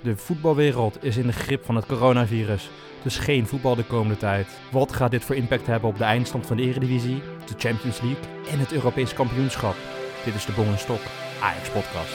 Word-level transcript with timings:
De 0.00 0.16
voetbalwereld 0.16 1.04
is 1.04 1.16
in 1.16 1.26
de 1.26 1.32
grip 1.32 1.64
van 1.64 1.76
het 1.76 1.86
coronavirus, 1.86 2.70
dus 3.02 3.18
geen 3.18 3.46
voetbal 3.46 3.74
de 3.74 3.84
komende 3.84 4.16
tijd. 4.16 4.46
Wat 4.70 4.92
gaat 4.92 5.10
dit 5.10 5.24
voor 5.24 5.36
impact 5.36 5.66
hebben 5.66 5.88
op 5.88 5.98
de 5.98 6.04
eindstand 6.04 6.46
van 6.46 6.56
de 6.56 6.62
Eredivisie, 6.62 7.22
de 7.46 7.54
Champions 7.58 8.00
League 8.00 8.24
en 8.50 8.58
het 8.58 8.72
Europees 8.72 9.14
kampioenschap? 9.14 9.74
Dit 10.24 10.34
is 10.34 10.44
de 10.44 10.52
Bong 10.52 10.78
Stok 10.78 11.00
Ajax 11.40 11.68
podcast. 11.70 12.14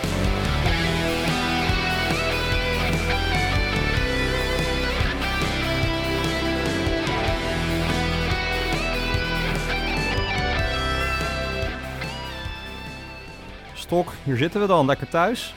Stok, 13.74 14.14
hier 14.24 14.38
zitten 14.38 14.62
we 14.62 14.68
dan, 14.68 14.86
lekker 14.86 15.10
thuis. 15.10 15.54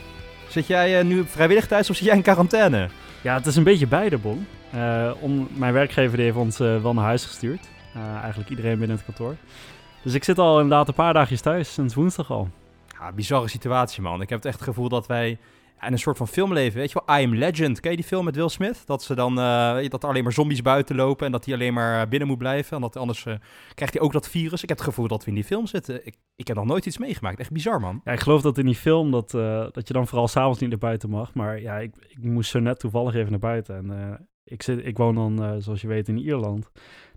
Zit 0.53 0.67
jij 0.67 0.99
eh, 0.99 1.05
nu 1.05 1.25
vrijwillig 1.27 1.67
thuis 1.67 1.91
of 1.91 1.97
zit 1.97 2.05
jij 2.07 2.17
in 2.17 2.23
quarantaine? 2.23 2.89
Ja, 3.23 3.35
het 3.35 3.47
is 3.47 3.57
een 3.57 3.65
beetje 3.65 3.87
beide, 3.87 4.19
Bon. 4.19 4.47
Eh, 4.71 5.11
om, 5.21 5.49
mijn 5.55 5.73
werkgever 5.73 6.17
die 6.17 6.25
heeft 6.25 6.37
ons 6.37 6.61
eh, 6.61 6.83
wel 6.83 6.95
naar 6.95 7.05
huis 7.05 7.25
gestuurd. 7.25 7.69
Eigenlijk 8.21 8.51
iedereen 8.51 8.79
binnen 8.79 8.97
het 8.97 9.05
kantoor. 9.05 9.37
Dus 10.03 10.15
ik 10.15 10.25
zit 10.25 10.39
al 10.39 10.61
inderdaad 10.61 10.89
een 10.89 10.95
paar 10.95 11.13
dagjes 11.13 11.41
thuis, 11.41 11.73
sinds 11.73 11.95
woensdag 11.95 12.31
al. 12.31 12.49
Ja, 12.99 13.13
bizarre 13.13 13.49
situatie, 13.49 14.03
man. 14.03 14.21
Ik 14.21 14.29
heb 14.29 14.39
het 14.39 14.47
echt 14.47 14.59
het 14.59 14.69
gevoel 14.69 14.89
dat 14.89 15.07
wij 15.07 15.39
in 15.87 15.93
een 15.93 15.99
soort 15.99 16.17
van 16.17 16.29
filmleven. 16.29 16.79
Weet 16.79 16.93
je 16.93 17.03
wel, 17.07 17.19
I 17.19 17.25
Am 17.25 17.35
Legend. 17.35 17.81
Ken 17.81 17.91
je 17.91 17.97
die 17.97 18.07
film 18.07 18.25
met 18.25 18.37
Will 18.37 18.49
Smith? 18.49 18.83
Dat 18.87 19.03
ze 19.03 19.15
dan 19.15 19.39
eh, 19.39 19.89
dat 19.89 20.05
alleen 20.05 20.23
maar 20.23 20.33
zombies 20.33 20.63
buiten 20.63 20.97
lopen 20.97 21.27
en 21.27 21.33
dat 21.33 21.45
hij 21.45 21.55
alleen 21.55 21.75
maar 21.75 22.09
binnen 22.09 22.29
moet 22.29 22.39
blijven. 22.39 22.77
En 22.77 22.83
dat 22.83 22.97
anders 22.97 23.27
eh, 23.27 23.35
krijgt 23.75 23.95
hij 23.95 24.03
ook 24.03 24.13
dat 24.13 24.29
virus. 24.29 24.63
Ik 24.63 24.69
heb 24.69 24.79
het 24.79 24.87
gevoel 24.87 25.09
dat 25.09 25.25
we 25.25 25.29
in 25.29 25.35
die 25.35 25.45
film 25.45 25.67
zitten. 25.67 26.07
Ik, 26.07 26.17
ik 26.37 26.47
heb 26.47 26.57
nog 26.57 26.67
nooit 26.67 26.87
iets 26.87 26.99
meegemaakt. 26.99 27.39
Echt 27.39 27.51
bizar, 27.51 27.81
man. 27.81 28.01
Ja, 28.05 28.13
ik 28.13 28.21
geloof 28.21 28.43
dat 28.43 28.59
in 28.59 28.65
die 28.65 28.75
film 28.75 29.11
dat, 29.11 29.35
eh, 29.35 29.67
dat 29.71 29.89
je 29.89 29.95
dan 29.95 30.07
vooral 30.07 30.29
s'avonds 30.29 30.61
niet 30.61 30.71
naar 30.71 30.79
buiten 30.79 31.11
mag. 31.11 31.35
Maar 31.35 31.61
ja, 31.61 31.79
ik, 31.79 31.95
ik 32.09 32.23
moest 32.23 32.51
zo 32.51 32.59
net 32.59 32.79
toevallig 32.79 33.15
even 33.15 33.31
naar 33.31 33.39
buiten. 33.39 33.77
En 33.77 33.91
eh, 33.91 34.19
ik, 34.45 34.63
zit, 34.63 34.87
ik 34.87 34.97
woon 34.97 35.15
dan, 35.15 35.43
eh, 35.43 35.55
zoals 35.59 35.81
je 35.81 35.87
weet, 35.87 36.09
in 36.09 36.19
Ierland. 36.19 36.71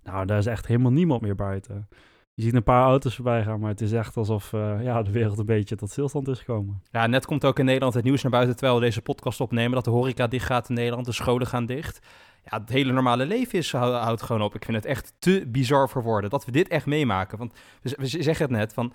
Nou, 0.04 0.26
daar 0.26 0.38
is 0.38 0.46
echt 0.46 0.68
helemaal 0.68 0.92
niemand 0.92 1.22
meer 1.22 1.36
buiten. 1.36 1.88
Je 2.36 2.44
ziet 2.44 2.54
een 2.54 2.64
paar 2.64 2.84
auto's 2.86 3.16
voorbij 3.16 3.44
gaan, 3.44 3.60
maar 3.60 3.70
het 3.70 3.82
is 3.82 3.92
echt 3.92 4.18
alsof 4.18 4.54
eh, 4.54 4.84
ja, 4.84 5.04
de 5.04 5.12
wereld 5.12 5.38
een 5.38 5.46
beetje 5.46 5.76
tot 5.76 5.90
stilstand 5.90 6.28
is 6.28 6.40
gekomen. 6.40 6.82
Ja, 6.92 7.08
net 7.08 7.26
komt 7.26 7.46
ook 7.46 7.60
in 7.60 7.66
Nederland 7.66 7.94
het 7.94 8.04
nieuws 8.04 8.22
naar 8.22 8.32
buiten 8.32 8.56
terwijl 8.56 8.80
we 8.80 8.86
deze 8.86 9.02
podcast 9.02 9.42
opnemen. 9.42 9.72
Dat 9.72 9.84
de 9.84 9.90
horeca 9.90 10.28
dicht 10.28 10.46
gaat 10.46 10.70
in 10.70 10.76
Nederland, 10.76 11.06
de 11.06 11.12
scholen 11.12 11.48
gaan 11.48 11.66
dicht. 11.66 12.00
Ja, 12.50 12.60
het 12.60 12.70
hele 12.70 12.92
normale 12.92 13.26
leven 13.26 13.58
is, 13.58 13.72
hou- 13.72 13.94
houdt 13.94 14.22
gewoon 14.22 14.42
op. 14.42 14.56
Ik 14.56 14.66
vind 14.66 14.78
het 14.78 14.86
echt 14.86 15.14
te 15.20 15.46
bizar 15.48 15.90
voor 15.90 16.04
woorden 16.04 16.30
dat 16.30 16.46
we 16.46 16.52
dit 16.52 16.68
echt 16.68 16.86
meemaken. 16.86 17.38
Want 17.38 17.54
we, 17.82 18.08
zeggen 18.08 18.46
het 18.46 18.50
net, 18.50 18.74
van 18.74 18.94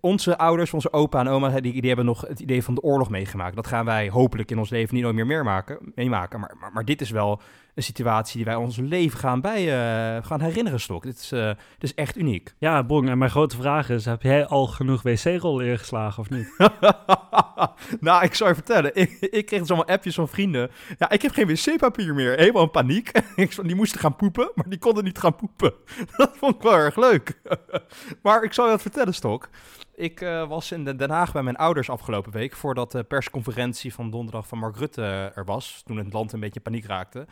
onze 0.00 0.38
ouders, 0.38 0.72
onze 0.74 0.92
opa 0.92 1.20
en 1.20 1.28
oma, 1.28 1.60
die, 1.60 1.72
die 1.72 1.86
hebben 1.86 2.04
nog 2.04 2.20
het 2.20 2.40
idee 2.40 2.62
van 2.64 2.74
de 2.74 2.82
oorlog 2.82 3.10
meegemaakt. 3.10 3.56
Dat 3.56 3.66
gaan 3.66 3.84
wij 3.84 4.08
hopelijk 4.08 4.50
in 4.50 4.58
ons 4.58 4.70
leven 4.70 4.94
niet 4.94 5.02
nooit 5.02 5.14
meer 5.14 5.26
meemaken. 5.26 5.92
meemaken. 5.94 6.40
Maar, 6.40 6.70
maar 6.72 6.84
dit 6.84 7.00
is 7.00 7.10
wel 7.10 7.40
een 7.74 7.82
situatie 7.82 8.36
die 8.36 8.44
wij 8.44 8.54
ons 8.54 8.76
leven 8.76 9.18
gaan, 9.18 9.40
bij, 9.40 9.62
eh, 9.62 10.24
gaan 10.26 10.40
herinneren, 10.40 10.80
Stok. 10.80 11.02
Dit 11.02 11.18
is, 11.18 11.32
eh, 11.32 11.46
dit 11.48 11.56
is 11.78 11.94
echt 11.94 12.16
uniek. 12.16 12.54
Ja, 12.58 12.84
Bong, 12.84 13.08
en 13.08 13.18
mijn 13.18 13.30
grote 13.30 13.56
vraag 13.56 13.90
is, 13.90 14.04
heb 14.04 14.22
jij 14.22 14.46
al 14.46 14.66
genoeg 14.66 15.02
wc-rollen 15.02 15.66
ingeslagen 15.66 16.20
of 16.20 16.30
niet? 16.30 16.54
nou, 18.00 18.24
ik 18.24 18.34
zou 18.34 18.48
je 18.48 18.54
vertellen. 18.54 18.94
Ik, 18.94 19.10
ik 19.20 19.46
kreeg 19.46 19.60
dus 19.60 19.68
allemaal 19.68 19.94
appjes 19.94 20.14
van 20.14 20.28
vrienden. 20.28 20.70
Ja, 20.98 21.10
ik 21.10 21.22
heb 21.22 21.32
geen 21.32 21.46
wc-papier 21.46 22.14
meer. 22.14 22.38
Helemaal 22.38 22.62
in 22.62 22.70
paniek. 22.70 23.12
Die 23.62 23.74
moesten 23.74 24.00
gaan 24.00 24.16
poepen, 24.16 24.50
maar 24.54 24.68
die 24.68 24.78
konden 24.78 25.04
niet 25.04 25.18
gaan 25.18 25.36
poepen. 25.36 25.74
Dat 26.16 26.36
vond 26.36 26.54
ik 26.54 26.62
wel 26.62 26.76
erg 26.76 26.96
leuk. 26.96 27.40
maar 28.22 28.42
ik 28.42 28.52
zal 28.52 28.64
je 28.64 28.70
wat 28.70 28.82
vertellen, 28.82 29.14
Stok. 29.14 29.48
Ik 29.96 30.20
eh, 30.20 30.48
was 30.48 30.72
in 30.72 30.84
Den 30.84 31.10
Haag 31.10 31.32
bij 31.32 31.42
mijn 31.42 31.56
ouders 31.56 31.90
afgelopen 31.90 32.32
week... 32.32 32.56
voordat 32.56 32.92
de 32.92 33.04
persconferentie 33.04 33.94
van 33.94 34.10
donderdag 34.10 34.46
van 34.46 34.58
Mark 34.58 34.76
Rutte 34.76 35.02
eh, 35.02 35.36
er 35.36 35.44
was. 35.44 35.82
Toen 35.86 35.96
het 35.96 36.12
land 36.12 36.32
een 36.32 36.40
beetje 36.40 36.60
paniek 36.60 36.84
raakte. 36.84 37.26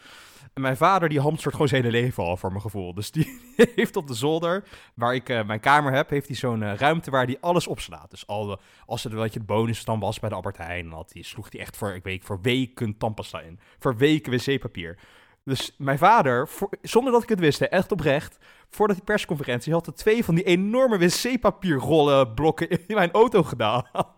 En 0.54 0.62
mijn 0.62 0.76
vader 0.76 1.08
die 1.08 1.20
hamstert 1.20 1.52
gewoon 1.52 1.68
zijn 1.68 1.84
hele 1.84 2.00
leven 2.00 2.24
al, 2.24 2.36
voor 2.36 2.50
mijn 2.50 2.62
gevoel. 2.62 2.94
Dus 2.94 3.10
die 3.10 3.40
heeft 3.74 3.96
op 3.96 4.06
de 4.06 4.14
zolder, 4.14 4.64
waar 4.94 5.14
ik 5.14 5.28
eh, 5.28 5.44
mijn 5.44 5.60
kamer 5.60 5.92
heb... 5.92 6.10
heeft 6.10 6.26
hij 6.26 6.36
zo'n 6.36 6.76
ruimte 6.76 7.10
waar 7.10 7.26
hij 7.26 7.38
alles 7.40 7.66
opslaat. 7.66 8.10
Dus 8.10 8.26
al 8.26 8.60
als 8.86 9.04
er 9.04 9.16
weet 9.16 9.32
je, 9.32 9.38
het 9.38 9.48
bonus 9.48 9.84
was 9.84 10.20
bij 10.20 10.28
de 10.28 10.34
Albert 10.34 10.56
Heijn, 10.56 10.92
had 10.92 11.10
die, 11.10 11.24
sloeg 11.24 11.50
hij 11.50 11.60
echt 11.60 11.76
voor, 11.76 11.94
ik 11.94 12.04
weet, 12.04 12.24
voor 12.24 12.40
weken 12.42 12.98
tandpasta 12.98 13.40
in. 13.40 13.58
Voor 13.78 13.96
weken 13.96 14.32
wc-papier. 14.32 14.98
Dus 15.44 15.74
mijn 15.78 15.98
vader, 15.98 16.48
zonder 16.82 17.12
dat 17.12 17.22
ik 17.22 17.28
het 17.28 17.40
wist, 17.40 17.60
echt 17.60 17.92
oprecht, 17.92 18.38
voordat 18.70 18.96
die 18.96 19.04
persconferentie 19.04 19.72
had 19.72 19.86
er 19.86 19.94
twee 19.94 20.24
van 20.24 20.34
die 20.34 20.44
enorme 20.44 20.98
wc-papierrollen 20.98 22.34
blokken 22.34 22.70
in 22.70 22.94
mijn 22.94 23.10
auto 23.10 23.42
gedaan. 23.42 23.84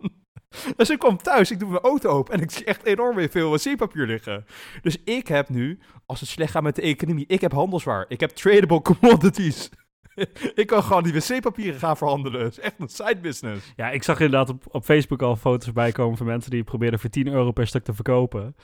Dus 0.76 0.90
ik 0.90 0.98
kwam 0.98 1.16
thuis, 1.16 1.50
ik 1.50 1.58
doe 1.58 1.68
mijn 1.70 1.82
auto 1.82 2.08
open 2.08 2.34
en 2.34 2.40
ik 2.40 2.50
zie 2.50 2.64
echt 2.64 2.84
enorm 2.84 3.28
veel 3.30 3.50
wc-papier 3.50 4.06
liggen. 4.06 4.46
Dus 4.82 4.96
ik 5.04 5.28
heb 5.28 5.48
nu, 5.48 5.78
als 6.06 6.20
het 6.20 6.28
slecht 6.28 6.50
gaat 6.50 6.62
met 6.62 6.74
de 6.74 6.82
economie, 6.82 7.24
ik 7.26 7.40
heb 7.40 7.52
handelswaar. 7.52 8.04
Ik 8.08 8.20
heb 8.20 8.30
tradable 8.30 8.82
commodities. 8.82 9.70
ik 10.54 10.66
kan 10.66 10.82
gewoon 10.82 11.02
die 11.02 11.12
wc-papieren 11.12 11.78
gaan 11.78 11.96
verhandelen. 11.96 12.44
Het 12.44 12.52
is 12.52 12.60
echt 12.60 12.74
een 12.78 12.88
side 12.88 13.20
business. 13.20 13.72
Ja, 13.76 13.90
ik 13.90 14.02
zag 14.02 14.20
inderdaad 14.20 14.48
op, 14.48 14.64
op 14.70 14.84
Facebook 14.84 15.22
al 15.22 15.36
foto's 15.36 15.72
bijkomen 15.72 16.16
van 16.16 16.26
mensen 16.26 16.50
die 16.50 16.64
probeerden 16.64 17.00
voor 17.00 17.10
10 17.10 17.26
euro 17.26 17.52
per 17.52 17.66
stuk 17.66 17.84
te 17.84 17.94
verkopen. 17.94 18.56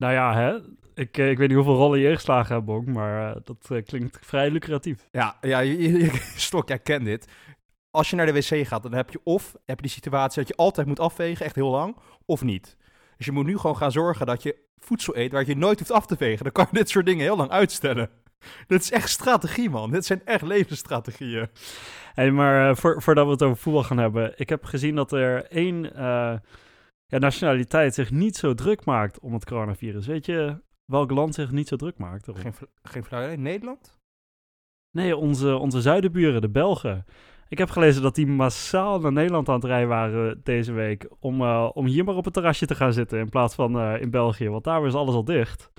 Nou 0.00 0.12
ja, 0.12 0.34
hè? 0.34 0.58
Ik, 0.94 1.18
eh, 1.18 1.30
ik 1.30 1.38
weet 1.38 1.48
niet 1.48 1.56
hoeveel 1.56 1.76
rollen 1.76 1.98
je 1.98 2.08
ingeslagen 2.08 2.54
hebt, 2.54 2.66
Bong, 2.66 2.86
maar 2.86 3.28
eh, 3.28 3.40
dat 3.44 3.70
eh, 3.70 3.84
klinkt 3.84 4.18
vrij 4.20 4.50
lucratief. 4.50 5.08
Ja, 5.12 5.36
ja 5.40 5.58
je, 5.58 6.10
Stok, 6.36 6.68
jij 6.68 6.78
kent 6.78 7.04
dit. 7.04 7.28
Als 7.90 8.10
je 8.10 8.16
naar 8.16 8.26
de 8.26 8.32
wc 8.32 8.66
gaat, 8.66 8.82
dan 8.82 8.92
heb 8.92 9.10
je 9.10 9.20
of 9.24 9.52
heb 9.64 9.76
je 9.76 9.82
die 9.82 9.90
situatie 9.90 10.38
dat 10.38 10.48
je 10.48 10.56
altijd 10.56 10.86
moet 10.86 11.00
afvegen, 11.00 11.44
echt 11.44 11.54
heel 11.54 11.70
lang, 11.70 11.96
of 12.24 12.42
niet. 12.42 12.76
Dus 13.16 13.26
je 13.26 13.32
moet 13.32 13.46
nu 13.46 13.58
gewoon 13.58 13.76
gaan 13.76 13.92
zorgen 13.92 14.26
dat 14.26 14.42
je 14.42 14.56
voedsel 14.78 15.16
eet 15.16 15.32
waar 15.32 15.46
je 15.46 15.56
nooit 15.56 15.78
hoeft 15.78 15.92
af 15.92 16.06
te 16.06 16.16
vegen. 16.16 16.42
Dan 16.42 16.52
kan 16.52 16.66
je 16.70 16.78
dit 16.78 16.88
soort 16.88 17.06
dingen 17.06 17.24
heel 17.24 17.36
lang 17.36 17.50
uitstellen. 17.50 18.10
Dit 18.66 18.80
is 18.80 18.90
echt 18.90 19.08
strategie, 19.08 19.70
man. 19.70 19.90
Dit 19.90 20.06
zijn 20.06 20.24
echt 20.24 20.42
levensstrategieën. 20.42 21.48
Hey, 22.14 22.30
maar 22.30 22.70
eh, 22.70 22.76
voor, 22.76 23.02
voordat 23.02 23.24
we 23.24 23.32
het 23.32 23.42
over 23.42 23.56
voetbal 23.56 23.82
gaan 23.82 23.98
hebben, 23.98 24.32
ik 24.36 24.48
heb 24.48 24.64
gezien 24.64 24.94
dat 24.94 25.12
er 25.12 25.44
één 25.44 25.92
ja, 27.10 27.18
nationaliteit 27.18 27.94
zich 27.94 28.10
niet 28.10 28.36
zo 28.36 28.54
druk 28.54 28.84
maakt 28.84 29.18
om 29.18 29.32
het 29.32 29.44
coronavirus. 29.44 30.06
Weet 30.06 30.26
je 30.26 30.62
welk 30.84 31.10
land 31.10 31.34
zich 31.34 31.50
niet 31.50 31.68
zo 31.68 31.76
druk 31.76 31.98
maakt? 31.98 32.28
erom? 32.28 32.40
Geen, 32.40 32.54
geen 32.82 33.04
flauw. 33.04 33.36
Nederland? 33.36 33.98
Nee, 34.90 35.16
onze, 35.16 35.56
onze 35.56 35.80
zuidenburen, 35.80 36.40
de 36.40 36.50
Belgen. 36.50 37.04
Ik 37.48 37.58
heb 37.58 37.70
gelezen 37.70 38.02
dat 38.02 38.14
die 38.14 38.26
massaal 38.26 39.00
naar 39.00 39.12
Nederland 39.12 39.48
aan 39.48 39.54
het 39.54 39.64
rijden 39.64 39.88
waren 39.88 40.40
deze 40.44 40.72
week. 40.72 41.08
Om, 41.18 41.40
eh, 41.40 41.70
om 41.72 41.86
hier 41.86 42.04
maar 42.04 42.14
op 42.14 42.24
het 42.24 42.34
terrasje 42.34 42.66
te 42.66 42.74
gaan 42.74 42.92
zitten 42.92 43.18
in 43.18 43.28
plaats 43.28 43.54
van 43.54 43.78
eh, 43.78 44.00
in 44.00 44.10
België. 44.10 44.48
Want 44.48 44.64
daar 44.64 44.86
is 44.86 44.94
alles 44.94 45.14
al 45.14 45.24
dicht. 45.24 45.70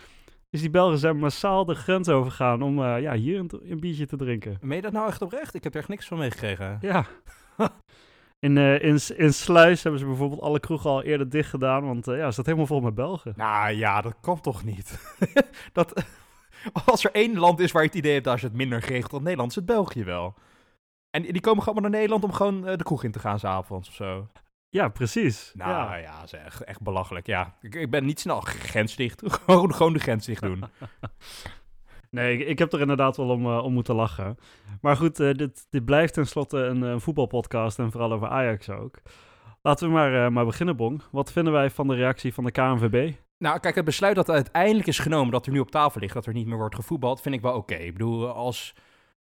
Dus 0.50 0.62
die 0.62 0.70
Belgen 0.70 0.98
zijn 0.98 1.18
massaal 1.18 1.66
de 1.66 1.76
grens 1.76 2.10
overgegaan 2.10 2.62
om 2.62 2.84
eh, 2.84 3.02
ja, 3.02 3.14
hier 3.14 3.40
een, 3.40 3.52
een 3.64 3.80
biertje 3.80 4.06
te 4.06 4.16
drinken. 4.16 4.58
Meen 4.62 4.76
je 4.76 4.82
dat 4.82 4.92
nou 4.92 5.08
echt 5.08 5.22
oprecht? 5.22 5.54
Ik 5.54 5.64
heb 5.64 5.74
er 5.74 5.80
echt 5.80 5.90
niks 5.90 6.08
van 6.08 6.18
meegekregen. 6.18 6.78
Ja. 6.82 7.06
In, 8.42 8.58
eh, 8.58 8.84
in, 8.84 9.00
in 9.18 9.34
Sluis 9.34 9.84
hebben 9.84 10.02
ze 10.02 10.08
bijvoorbeeld 10.08 10.42
alle 10.42 10.60
kroegen 10.60 10.90
al 10.90 11.04
eerder 11.04 11.30
dicht 11.30 11.50
gedaan. 11.50 11.86
Want 11.86 12.08
eh, 12.08 12.18
ja, 12.18 12.24
het 12.24 12.34
staat 12.34 12.46
helemaal 12.46 12.68
vol 12.68 12.82
met 12.82 12.96
Belgen. 12.96 13.34
Nou 13.36 13.72
ja, 13.72 14.02
dat 14.02 14.16
kan 14.22 14.42
toch 14.42 14.64
niet? 14.64 15.18
dat, 15.74 16.04
als 16.86 17.04
er 17.04 17.12
één 17.12 17.38
land 17.38 17.60
is 17.60 17.72
waar 17.72 17.82
je 17.82 17.88
het 17.88 17.98
idee 17.98 18.14
hebt 18.14 18.26
dat 18.26 18.40
je 18.40 18.46
het 18.46 18.56
minder 18.56 18.82
geregeld 18.82 19.12
dan 19.12 19.24
Nederland, 19.24 19.50
is 19.50 19.56
het 19.56 19.66
België 19.66 20.04
wel. 20.04 20.34
En 21.10 21.22
die 21.22 21.42
komen 21.42 21.64
gewoon 21.64 21.82
naar 21.82 21.92
Nederland 21.92 22.24
om 22.24 22.34
gewoon 22.34 22.68
eh, 22.68 22.78
de 22.78 22.84
kroeg 22.84 23.04
in 23.04 23.12
te 23.12 23.20
gaan 23.20 23.40
s'avonds 23.40 23.90
of 23.90 23.96
zo. 23.96 24.28
Ja, 24.70 24.88
precies. 24.88 25.52
Nou 25.56 25.72
ja. 25.72 25.96
ja, 25.96 26.20
dat 26.20 26.34
is 26.34 26.40
echt, 26.40 26.64
echt 26.64 26.82
belachelijk. 26.82 27.26
Ja, 27.26 27.56
ik, 27.62 27.76
ik 27.76 27.90
ben 27.90 28.06
niet 28.06 28.20
snel 28.20 28.40
grens 28.40 28.96
dicht. 28.96 29.22
gewoon, 29.46 29.74
gewoon 29.74 29.94
de 29.94 30.00
grens 30.00 30.26
dicht 30.26 30.42
doen. 30.42 30.64
Nee, 32.12 32.46
ik, 32.46 32.60
heb 32.60 32.74
er 32.74 32.80
inderdaad 32.82 33.18
wel 33.18 33.30
om, 33.30 33.46
eh, 33.46 33.64
om 33.64 33.74
moeten 33.74 33.96
lachen. 33.96 34.38
Maar 34.82 34.96
goed, 34.96 35.20
eh, 35.20 35.32
dit, 35.34 35.68
dit 35.70 35.86
blijft 35.86 36.14
tenslotte 36.14 36.58
een 36.58 36.84
eh, 36.84 37.00
voetbalpodcast 37.00 37.80
en 37.80 37.92
vooral 37.92 38.12
over 38.12 38.28
Ajax 38.28 38.70
ook. 38.70 39.02
Laten 39.62 39.88
we 39.88 39.94
maar, 39.94 40.32
maar 40.32 40.46
beginnen, 40.46 40.76
Bong. 40.76 41.02
Wat 41.12 41.32
vinden 41.32 41.54
wij 41.54 41.70
van 41.70 41.88
de 41.88 41.96
reactie 41.96 42.34
van 42.34 42.44
de 42.44 42.52
KNVB? 42.52 43.14
nou, 43.42 43.60
kijk, 43.60 43.76
het 43.76 43.86
besluit 43.86 44.16
dat 44.16 44.30
uiteindelijk 44.30 44.88
is 44.88 45.00
genomen 45.00 45.32
dat 45.32 45.46
er 45.46 45.52
nu 45.52 45.60
op 45.60 45.72
tafel 45.72 46.02
ligt, 46.02 46.14
dat 46.14 46.26
er 46.26 46.34
niet 46.34 46.48
meer 46.48 46.58
wordt 46.58 46.76
gevoetbald, 46.76 47.22
vind 47.22 47.36
ik 47.36 47.42
wel 47.42 47.56
oké. 47.56 47.76
Ik 47.76 47.94
bedoel, 47.94 48.28
als, 48.28 48.76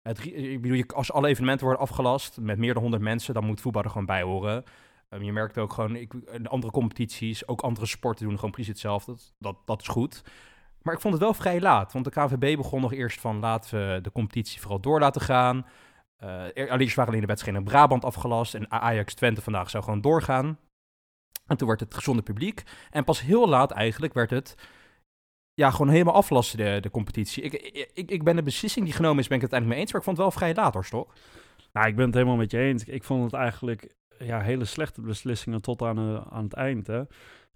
het, 0.01 0.25
ik 0.25 0.61
bedoel, 0.61 0.83
als 0.95 1.11
alle 1.11 1.27
evenementen 1.27 1.65
worden 1.65 1.83
afgelast 1.83 2.39
met 2.39 2.57
meer 2.57 2.73
dan 2.73 2.81
100 2.81 3.03
mensen, 3.03 3.33
dan 3.33 3.45
moet 3.45 3.61
voetbal 3.61 3.83
er 3.83 3.89
gewoon 3.89 4.05
bij 4.05 4.21
horen. 4.21 4.63
Ehm, 5.09 5.23
je 5.23 5.31
merkt 5.31 5.57
ook 5.57 5.73
gewoon, 5.73 5.95
ik, 5.95 6.13
andere 6.43 6.73
competities, 6.73 7.47
ook 7.47 7.61
andere 7.61 7.85
sporten 7.85 8.25
doen 8.25 8.35
gewoon 8.35 8.51
precies 8.51 8.71
hetzelfde. 8.71 9.15
Dat, 9.39 9.55
dat 9.65 9.81
is 9.81 9.87
goed. 9.87 10.23
Maar 10.81 10.93
ik 10.93 11.01
vond 11.01 11.13
het 11.13 11.23
wel 11.23 11.33
vrij 11.33 11.59
laat, 11.59 11.93
want 11.93 12.05
de 12.05 12.11
KNVB 12.11 12.57
begon 12.57 12.81
nog 12.81 12.93
eerst 12.93 13.19
van 13.19 13.39
laten 13.39 13.93
we 13.93 14.01
de 14.01 14.11
competitie 14.11 14.61
vooral 14.61 14.79
door 14.79 14.99
laten 14.99 15.21
gaan. 15.21 15.65
Eh 16.17 16.29
allereerst 16.69 16.95
waren 16.95 17.11
alleen 17.11 17.21
de 17.21 17.27
wedstrijden 17.27 17.63
in 17.63 17.69
Brabant 17.69 18.05
afgelast 18.05 18.55
en 18.55 18.71
Ajax 18.71 19.13
Twente 19.13 19.41
vandaag 19.41 19.69
zou 19.69 19.83
gewoon 19.83 20.01
doorgaan. 20.01 20.59
En 21.47 21.57
toen 21.57 21.67
werd 21.67 21.79
het 21.79 21.93
gezonde 21.93 22.21
publiek. 22.21 22.63
En 22.89 23.03
pas 23.03 23.21
heel 23.21 23.47
laat 23.47 23.71
eigenlijk 23.71 24.13
werd 24.13 24.29
het 24.29 24.55
ja, 25.53 25.71
gewoon 25.71 25.89
helemaal 25.89 26.13
aflasten, 26.13 26.57
de, 26.57 26.79
de 26.79 26.89
competitie. 26.89 27.43
Ik, 27.43 27.53
ik, 27.93 28.11
ik 28.11 28.23
ben 28.23 28.35
de 28.35 28.43
beslissing 28.43 28.85
die 28.85 28.93
genomen 28.93 29.19
is, 29.19 29.27
ben 29.27 29.37
ik 29.37 29.43
het 29.43 29.51
uiteindelijk 29.51 29.69
mee 29.69 29.79
eens. 29.79 29.91
Maar 29.91 30.01
ik 30.01 30.07
vond 30.07 30.17
het 30.17 30.25
wel 30.25 30.35
vrij 30.49 30.63
laat 30.63 30.73
hoor, 30.73 30.85
Stok. 30.85 31.13
Nou, 31.73 31.87
ik 31.87 31.95
ben 31.95 32.05
het 32.05 32.13
helemaal 32.13 32.35
met 32.35 32.51
je 32.51 32.57
eens. 32.57 32.83
Ik 32.83 33.03
vond 33.03 33.23
het 33.23 33.33
eigenlijk 33.33 33.95
ja, 34.17 34.41
hele 34.41 34.65
slechte 34.65 35.01
beslissingen 35.01 35.61
tot 35.61 35.81
aan, 35.81 35.97
eh, 35.97 36.27
aan 36.29 36.43
het 36.43 36.53
eind. 36.53 36.87
Hè. 36.87 37.03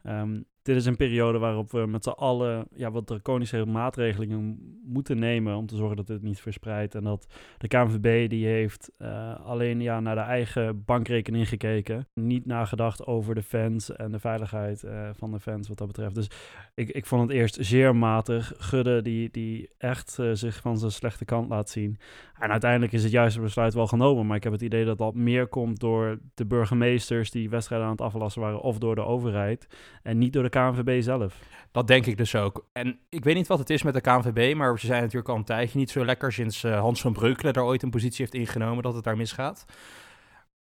Ehm, 0.03 0.41
dit 0.65 0.75
is 0.75 0.85
een 0.85 0.95
periode 0.95 1.37
waarop 1.37 1.71
we 1.71 1.85
met 1.85 2.03
z'n 2.03 2.09
allen 2.09 2.67
ja, 2.75 2.91
wat 2.91 3.07
draconische 3.07 3.65
maatregelingen 3.65 4.59
moeten 4.85 5.19
nemen 5.19 5.55
om 5.55 5.65
te 5.65 5.75
zorgen 5.75 5.95
dat 5.95 6.07
dit 6.07 6.21
niet 6.21 6.39
verspreidt. 6.39 6.95
En 6.95 7.03
dat 7.03 7.27
de 7.57 7.67
KNVB 7.67 8.29
die 8.29 8.45
heeft 8.45 8.91
uh, 9.01 9.35
alleen 9.45 9.81
ja, 9.81 9.99
naar 9.99 10.15
de 10.15 10.21
eigen 10.21 10.83
bankrekening 10.85 11.49
gekeken. 11.49 12.07
Niet 12.13 12.45
nagedacht 12.45 13.05
over 13.05 13.35
de 13.35 13.43
fans 13.43 13.95
en 13.95 14.11
de 14.11 14.19
veiligheid 14.19 14.83
uh, 14.83 15.09
van 15.13 15.31
de 15.31 15.39
fans 15.39 15.67
wat 15.67 15.77
dat 15.77 15.87
betreft. 15.87 16.15
Dus 16.15 16.29
ik, 16.75 16.89
ik 16.89 17.05
vond 17.05 17.21
het 17.21 17.31
eerst 17.31 17.57
zeer 17.59 17.95
matig. 17.95 18.53
Gudde 18.57 19.01
die, 19.01 19.29
die 19.31 19.69
echt 19.77 20.17
uh, 20.19 20.29
zich 20.33 20.61
van 20.61 20.77
zijn 20.77 20.91
slechte 20.91 21.25
kant 21.25 21.49
laat 21.49 21.69
zien. 21.69 21.97
En 22.39 22.51
uiteindelijk 22.51 22.91
is 22.91 23.03
het 23.03 23.11
juiste 23.11 23.41
besluit 23.41 23.73
wel 23.73 23.87
genomen. 23.87 24.25
Maar 24.25 24.37
ik 24.37 24.43
heb 24.43 24.51
het 24.51 24.61
idee 24.61 24.85
dat 24.85 24.97
dat 24.97 25.15
meer 25.15 25.47
komt 25.47 25.79
door 25.79 26.19
de 26.33 26.45
burgemeesters 26.45 27.31
die 27.31 27.49
wedstrijden 27.49 27.87
aan 27.87 27.93
het 27.93 28.01
aflassen 28.01 28.41
waren. 28.41 28.61
Of 28.61 28.77
door 28.77 28.95
de 28.95 29.05
overheid. 29.05 29.67
En 30.03 30.17
niet 30.17 30.33
door 30.33 30.43
de 30.43 30.49
KNVB 30.59 31.01
zelf. 31.01 31.39
Dat 31.71 31.87
denk 31.87 32.05
ik 32.05 32.17
dus 32.17 32.35
ook. 32.35 32.65
En 32.73 32.99
ik 33.09 33.23
weet 33.23 33.35
niet 33.35 33.47
wat 33.47 33.59
het 33.59 33.69
is 33.69 33.83
met 33.83 33.93
de 33.93 34.01
KNVB. 34.01 34.55
Maar 34.55 34.79
ze 34.79 34.85
zijn 34.85 35.01
natuurlijk 35.01 35.29
al 35.29 35.35
een 35.35 35.43
tijdje 35.43 35.79
niet 35.79 35.89
zo 35.89 36.05
lekker. 36.05 36.33
Sinds 36.33 36.63
uh, 36.63 36.79
Hans 36.79 37.01
van 37.01 37.13
Breukelen 37.13 37.53
daar 37.53 37.63
ooit 37.63 37.83
een 37.83 37.89
positie 37.89 38.25
heeft 38.25 38.33
ingenomen 38.33 38.83
dat 38.83 38.93
het 38.93 39.03
daar 39.03 39.17
misgaat. 39.17 39.65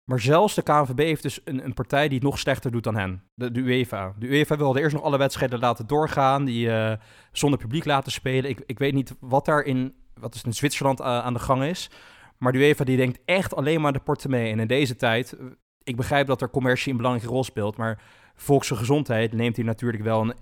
Maar 0.04 0.20
zelfs 0.20 0.56
de 0.56 0.62
KNVB 0.62 0.98
heeft 0.98 1.22
dus 1.22 1.42
een, 1.44 1.66
een, 1.66 1.74
partij 1.74 2.08
die 2.08 2.18
het 2.18 2.28
nog 2.28 2.40
slechter 2.40 2.72
doet 2.72 2.84
dan 2.84 2.96
hen. 2.96 3.24
De, 3.34 3.52
UEFA. 3.54 4.14
De 4.18 4.28
UEFA 4.28 4.58
wilde 4.58 4.80
eerst 4.80 4.96
nog 4.96 5.04
alle 5.04 5.18
wedstrijden 5.18 5.60
laten 5.60 5.88
doorgaan. 5.88 6.46
Die 6.46 6.68
uh, 6.68 6.94
zonder 7.32 7.60
publiek 7.60 7.86
laten 7.86 8.12
spelen. 8.12 8.50
Ik, 8.50 8.64
ik 8.66 8.80
weet 8.80 8.94
niet 8.94 9.16
wat 9.20 9.46
daar 9.46 9.62
in 9.62 9.96
wat 10.14 10.36
is 10.36 10.44
in 10.44 10.54
Zwitserland 10.54 11.00
uh, 11.00 11.06
aan 11.06 11.34
de 11.34 11.40
gang 11.40 11.64
is. 11.64 11.90
Maar 12.38 12.52
de 12.52 12.58
UEFA 12.58 12.84
die 12.84 12.98
denkt 12.98 13.20
echt 13.26 13.56
alleen 13.56 13.82
maar 13.82 13.94
de 13.94 14.00
portemonnee. 14.00 14.52
En 14.52 14.60
in 14.60 14.68
deze 14.68 14.96
tijd, 14.96 15.38
ik 15.84 15.96
begrijp 15.96 16.28
dat 16.28 16.42
er 16.42 16.50
commercie 16.50 16.92
een 16.92 16.98
belangrijke 16.98 17.32
rol 17.32 17.44
speelt, 17.44 17.78
maar 17.78 18.02
volksgezondheid 18.42 19.34
neemt 19.34 19.56
hier 19.56 19.66
natuurlijk 19.66 20.04
wel 20.04 20.22
een... 20.22 20.34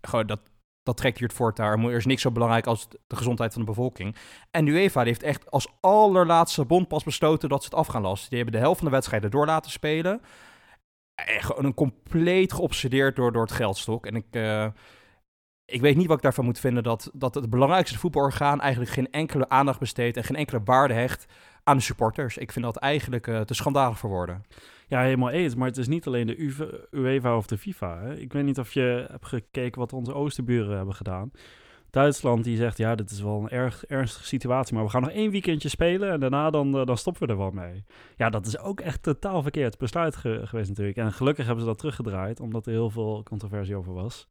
Gewoon, 0.00 0.26
dat, 0.26 0.40
dat 0.82 0.96
trekt 0.96 1.18
hier 1.18 1.28
het 1.28 1.36
voortouw. 1.36 1.88
Er 1.88 1.96
is 1.96 2.06
niks 2.06 2.22
zo 2.22 2.30
belangrijk 2.30 2.66
als 2.66 2.88
de 3.06 3.16
gezondheid 3.16 3.52
van 3.52 3.62
de 3.62 3.68
bevolking. 3.68 4.16
En 4.50 4.66
UEFA 4.66 5.02
heeft 5.02 5.22
echt 5.22 5.50
als 5.50 5.68
allerlaatste 5.80 6.64
bond 6.64 6.88
pas 6.88 7.04
besloten 7.04 7.48
dat 7.48 7.62
ze 7.62 7.68
het 7.68 7.78
af 7.78 7.86
gaan 7.86 8.02
lassen. 8.02 8.28
Die 8.28 8.38
hebben 8.38 8.54
de 8.54 8.60
helft 8.60 8.78
van 8.78 8.88
de 8.88 8.94
wedstrijden 8.94 9.30
door 9.30 9.46
laten 9.46 9.70
spelen. 9.70 10.20
En 11.14 11.42
gewoon 11.42 11.64
een 11.64 11.74
compleet 11.74 12.52
geobsedeerd 12.52 13.16
door, 13.16 13.32
door 13.32 13.42
het 13.42 13.52
geldstok. 13.52 14.06
En 14.06 14.16
ik... 14.16 14.26
Uh, 14.30 14.66
ik 15.66 15.80
weet 15.80 15.96
niet 15.96 16.06
wat 16.06 16.16
ik 16.16 16.22
daarvan 16.22 16.44
moet 16.44 16.58
vinden 16.58 16.82
dat, 16.82 17.10
dat 17.12 17.34
het 17.34 17.50
belangrijkste 17.50 17.98
voetbalorgaan 17.98 18.60
eigenlijk 18.60 18.90
geen 18.90 19.10
enkele 19.10 19.48
aandacht 19.48 19.78
besteedt 19.78 20.16
en 20.16 20.24
geen 20.24 20.36
enkele 20.36 20.60
waarde 20.64 20.94
hecht 20.94 21.26
aan 21.64 21.76
de 21.76 21.82
supporters. 21.82 22.36
Ik 22.36 22.52
vind 22.52 22.64
dat 22.64 22.76
eigenlijk 22.76 23.26
uh, 23.26 23.40
te 23.40 23.54
schandalig 23.54 23.98
voor 23.98 24.10
woorden. 24.10 24.44
Ja, 24.88 25.00
helemaal 25.00 25.30
eens. 25.30 25.54
Maar 25.54 25.68
het 25.68 25.76
is 25.76 25.88
niet 25.88 26.06
alleen 26.06 26.26
de 26.26 26.86
UEFA 26.90 27.36
of 27.36 27.46
de 27.46 27.58
FIFA. 27.58 28.00
Hè? 28.00 28.16
Ik 28.16 28.32
weet 28.32 28.44
niet 28.44 28.58
of 28.58 28.72
je 28.72 29.06
hebt 29.10 29.26
gekeken 29.26 29.80
wat 29.80 29.92
onze 29.92 30.14
oosterburen 30.14 30.76
hebben 30.76 30.94
gedaan. 30.94 31.30
Duitsland 31.90 32.44
die 32.44 32.56
zegt, 32.56 32.78
ja, 32.78 32.94
dit 32.94 33.10
is 33.10 33.20
wel 33.20 33.40
een 33.40 33.48
erg 33.48 33.84
ernstige 33.86 34.26
situatie, 34.26 34.74
maar 34.74 34.84
we 34.84 34.90
gaan 34.90 35.02
nog 35.02 35.10
één 35.10 35.30
weekendje 35.30 35.68
spelen 35.68 36.12
en 36.12 36.20
daarna 36.20 36.50
dan, 36.50 36.80
uh, 36.80 36.84
dan 36.84 36.96
stoppen 36.96 37.26
we 37.26 37.32
er 37.32 37.38
wel 37.38 37.50
mee. 37.50 37.84
Ja, 38.16 38.30
dat 38.30 38.46
is 38.46 38.58
ook 38.58 38.80
echt 38.80 39.02
totaal 39.02 39.42
verkeerd 39.42 39.78
besluit 39.78 40.16
ge 40.16 40.40
geweest 40.44 40.68
natuurlijk. 40.68 40.96
En 40.96 41.12
gelukkig 41.12 41.44
hebben 41.44 41.64
ze 41.64 41.70
dat 41.70 41.78
teruggedraaid, 41.78 42.40
omdat 42.40 42.66
er 42.66 42.72
heel 42.72 42.90
veel 42.90 43.22
controversie 43.22 43.76
over 43.76 43.92
was. 43.92 44.28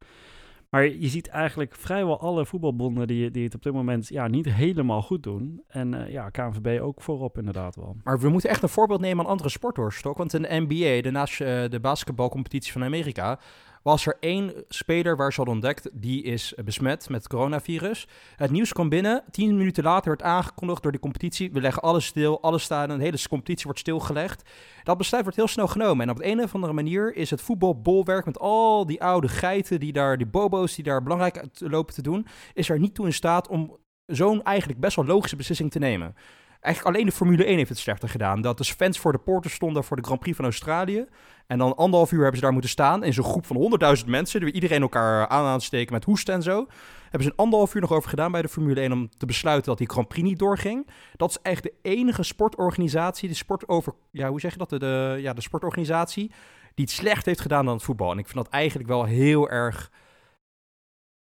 Maar 0.70 0.88
je 0.88 1.08
ziet 1.08 1.28
eigenlijk 1.28 1.74
vrijwel 1.74 2.20
alle 2.20 2.46
voetbalbonden 2.46 3.06
die, 3.06 3.30
die 3.30 3.44
het 3.44 3.54
op 3.54 3.62
dit 3.62 3.72
moment 3.72 4.08
ja, 4.08 4.26
niet 4.26 4.52
helemaal 4.52 5.02
goed 5.02 5.22
doen. 5.22 5.62
En 5.68 5.92
uh, 5.92 6.10
ja, 6.10 6.28
KNVB 6.28 6.80
ook 6.80 7.02
voorop 7.02 7.38
inderdaad 7.38 7.76
wel. 7.76 7.96
Maar 8.04 8.18
we 8.18 8.28
moeten 8.28 8.50
echt 8.50 8.62
een 8.62 8.68
voorbeeld 8.68 9.00
nemen 9.00 9.24
aan 9.24 9.30
andere 9.30 9.48
sporten, 9.48 9.92
Want 10.02 10.34
in 10.34 10.42
de 10.42 10.48
NBA, 10.66 11.10
de, 11.10 11.10
uh, 11.40 11.70
de 11.70 11.80
basketbalcompetitie 11.80 12.72
van 12.72 12.84
Amerika, 12.84 13.38
was 13.86 14.06
er 14.06 14.16
één 14.20 14.52
speler 14.68 15.16
waar 15.16 15.30
ze 15.30 15.36
hadden 15.36 15.54
ontdekt, 15.54 15.88
die 15.92 16.22
is 16.22 16.54
besmet 16.64 17.08
met 17.08 17.22
het 17.22 17.32
coronavirus. 17.32 18.06
Het 18.36 18.50
nieuws 18.50 18.72
kwam 18.72 18.88
binnen, 18.88 19.24
tien 19.30 19.56
minuten 19.56 19.84
later 19.84 20.08
werd 20.08 20.22
aangekondigd 20.22 20.82
door 20.82 20.92
de 20.92 20.98
competitie, 20.98 21.52
we 21.52 21.60
leggen 21.60 21.82
alles 21.82 22.06
stil, 22.06 22.42
alles 22.42 22.62
staan, 22.62 22.88
de 22.88 23.04
hele 23.04 23.28
competitie 23.28 23.64
wordt 23.64 23.80
stilgelegd. 23.80 24.50
Dat 24.82 24.98
besluit 24.98 25.22
wordt 25.22 25.38
heel 25.38 25.48
snel 25.48 25.66
genomen 25.66 26.06
en 26.06 26.14
op 26.14 26.22
een 26.22 26.42
of 26.42 26.54
andere 26.54 26.72
manier 26.72 27.14
is 27.14 27.30
het 27.30 27.42
voetbalbolwerk 27.42 28.24
met 28.24 28.38
al 28.38 28.86
die 28.86 29.02
oude 29.02 29.28
geiten, 29.28 29.80
die 29.80 29.92
daar, 29.92 30.16
die 30.16 30.26
bobo's 30.26 30.74
die 30.74 30.84
daar 30.84 31.02
belangrijk 31.02 31.44
lopen 31.58 31.94
te 31.94 32.02
doen, 32.02 32.26
is 32.54 32.68
er 32.68 32.78
niet 32.78 32.94
toe 32.94 33.06
in 33.06 33.12
staat 33.12 33.48
om 33.48 33.76
zo'n 34.06 34.42
eigenlijk 34.42 34.80
best 34.80 34.96
wel 34.96 35.06
logische 35.06 35.36
beslissing 35.36 35.70
te 35.70 35.78
nemen. 35.78 36.14
Eigenlijk 36.60 36.96
alleen 36.96 37.08
de 37.08 37.16
Formule 37.16 37.44
1 37.44 37.56
heeft 37.56 37.68
het 37.68 37.78
slechter 37.78 38.08
gedaan. 38.08 38.40
Dat 38.40 38.58
de 38.58 38.64
fans 38.64 38.98
voor 38.98 39.12
de 39.12 39.18
poorten 39.18 39.50
stonden 39.50 39.84
voor 39.84 39.96
de 39.96 40.02
Grand 40.02 40.20
Prix 40.20 40.36
van 40.36 40.44
Australië. 40.44 41.06
En 41.46 41.58
dan 41.58 41.76
anderhalf 41.76 42.12
uur 42.12 42.18
hebben 42.18 42.36
ze 42.36 42.42
daar 42.42 42.52
moeten 42.52 42.70
staan. 42.70 43.04
In 43.04 43.12
zo'n 43.12 43.24
groep 43.24 43.46
van 43.46 43.80
100.000 43.98 44.06
mensen. 44.06 44.40
Die 44.40 44.52
iedereen 44.52 44.82
elkaar 44.82 45.28
aan 45.28 45.44
aan 45.44 45.60
steken 45.60 45.92
met 45.92 46.04
hoesten 46.04 46.34
en 46.34 46.42
zo. 46.42 46.66
Hebben 47.02 47.22
ze 47.22 47.30
een 47.30 47.36
anderhalf 47.36 47.74
uur 47.74 47.80
nog 47.80 47.92
over 47.92 48.08
gedaan 48.08 48.32
bij 48.32 48.42
de 48.42 48.48
Formule 48.48 48.80
1 48.80 48.92
om 48.92 49.08
te 49.16 49.26
besluiten 49.26 49.66
dat 49.68 49.78
die 49.78 49.88
Grand 49.88 50.08
Prix 50.08 50.28
niet 50.28 50.38
doorging. 50.38 50.86
Dat 51.16 51.30
is 51.30 51.38
echt 51.42 51.62
de 51.62 51.72
enige 51.82 52.22
sportorganisatie, 52.22 53.28
de 53.28 53.34
sport 53.34 53.68
over, 53.68 53.94
ja, 54.10 54.28
hoe 54.28 54.40
zeg 54.40 54.52
je 54.52 54.58
dat? 54.58 54.70
De, 54.70 54.78
de, 54.78 55.16
ja, 55.20 55.32
de 55.32 55.40
sportorganisatie 55.40 56.32
die 56.74 56.84
het 56.84 56.94
slecht 56.94 57.26
heeft 57.26 57.40
gedaan 57.40 57.64
dan 57.64 57.74
het 57.74 57.82
voetbal. 57.82 58.10
En 58.10 58.18
ik 58.18 58.28
vind 58.28 58.44
dat 58.44 58.52
eigenlijk 58.52 58.88
wel 58.88 59.04
heel 59.04 59.50
erg, 59.50 59.90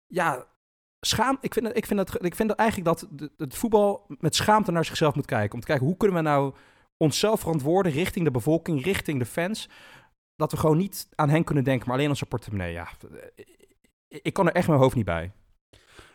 ja, 0.08 0.46
schaam. 1.06 1.38
Ik 1.42 1.54
vind, 1.54 1.78
ik 1.78 1.86
vind, 1.86 2.00
dat, 2.00 2.26
ik 2.26 2.36
vind 2.36 2.50
dat 2.50 2.58
eigenlijk 2.58 2.90
dat 2.90 3.10
het 3.38 3.56
voetbal 3.56 4.06
met 4.20 4.36
schaamte 4.36 4.72
naar 4.72 4.86
zichzelf 4.86 5.16
moet 5.16 5.26
kijken. 5.26 5.54
Om 5.54 5.60
te 5.60 5.68
kijken 5.68 5.86
hoe 5.86 5.98
kunnen 5.98 6.18
we 6.18 6.24
nou 6.24 6.54
onszelf 6.98 7.40
verantwoorden 7.40 7.92
richting 7.92 8.26
de 8.26 8.32
bevolking, 8.32 8.84
richting 8.84 9.20
de 9.20 9.26
fans. 9.26 9.70
Dat 10.36 10.52
we 10.52 10.58
gewoon 10.58 10.78
niet 10.78 11.08
aan 11.16 11.30
hen 11.30 11.44
kunnen 11.44 11.64
denken, 11.64 11.88
maar 11.88 11.98
alleen 11.98 12.16
zijn 12.16 12.30
portemonnee. 12.30 12.74
Ja, 12.74 12.88
ik 14.08 14.34
kan 14.34 14.48
er 14.48 14.54
echt 14.54 14.68
mijn 14.68 14.80
hoofd 14.80 14.96
niet 14.96 15.06
bij. 15.06 15.32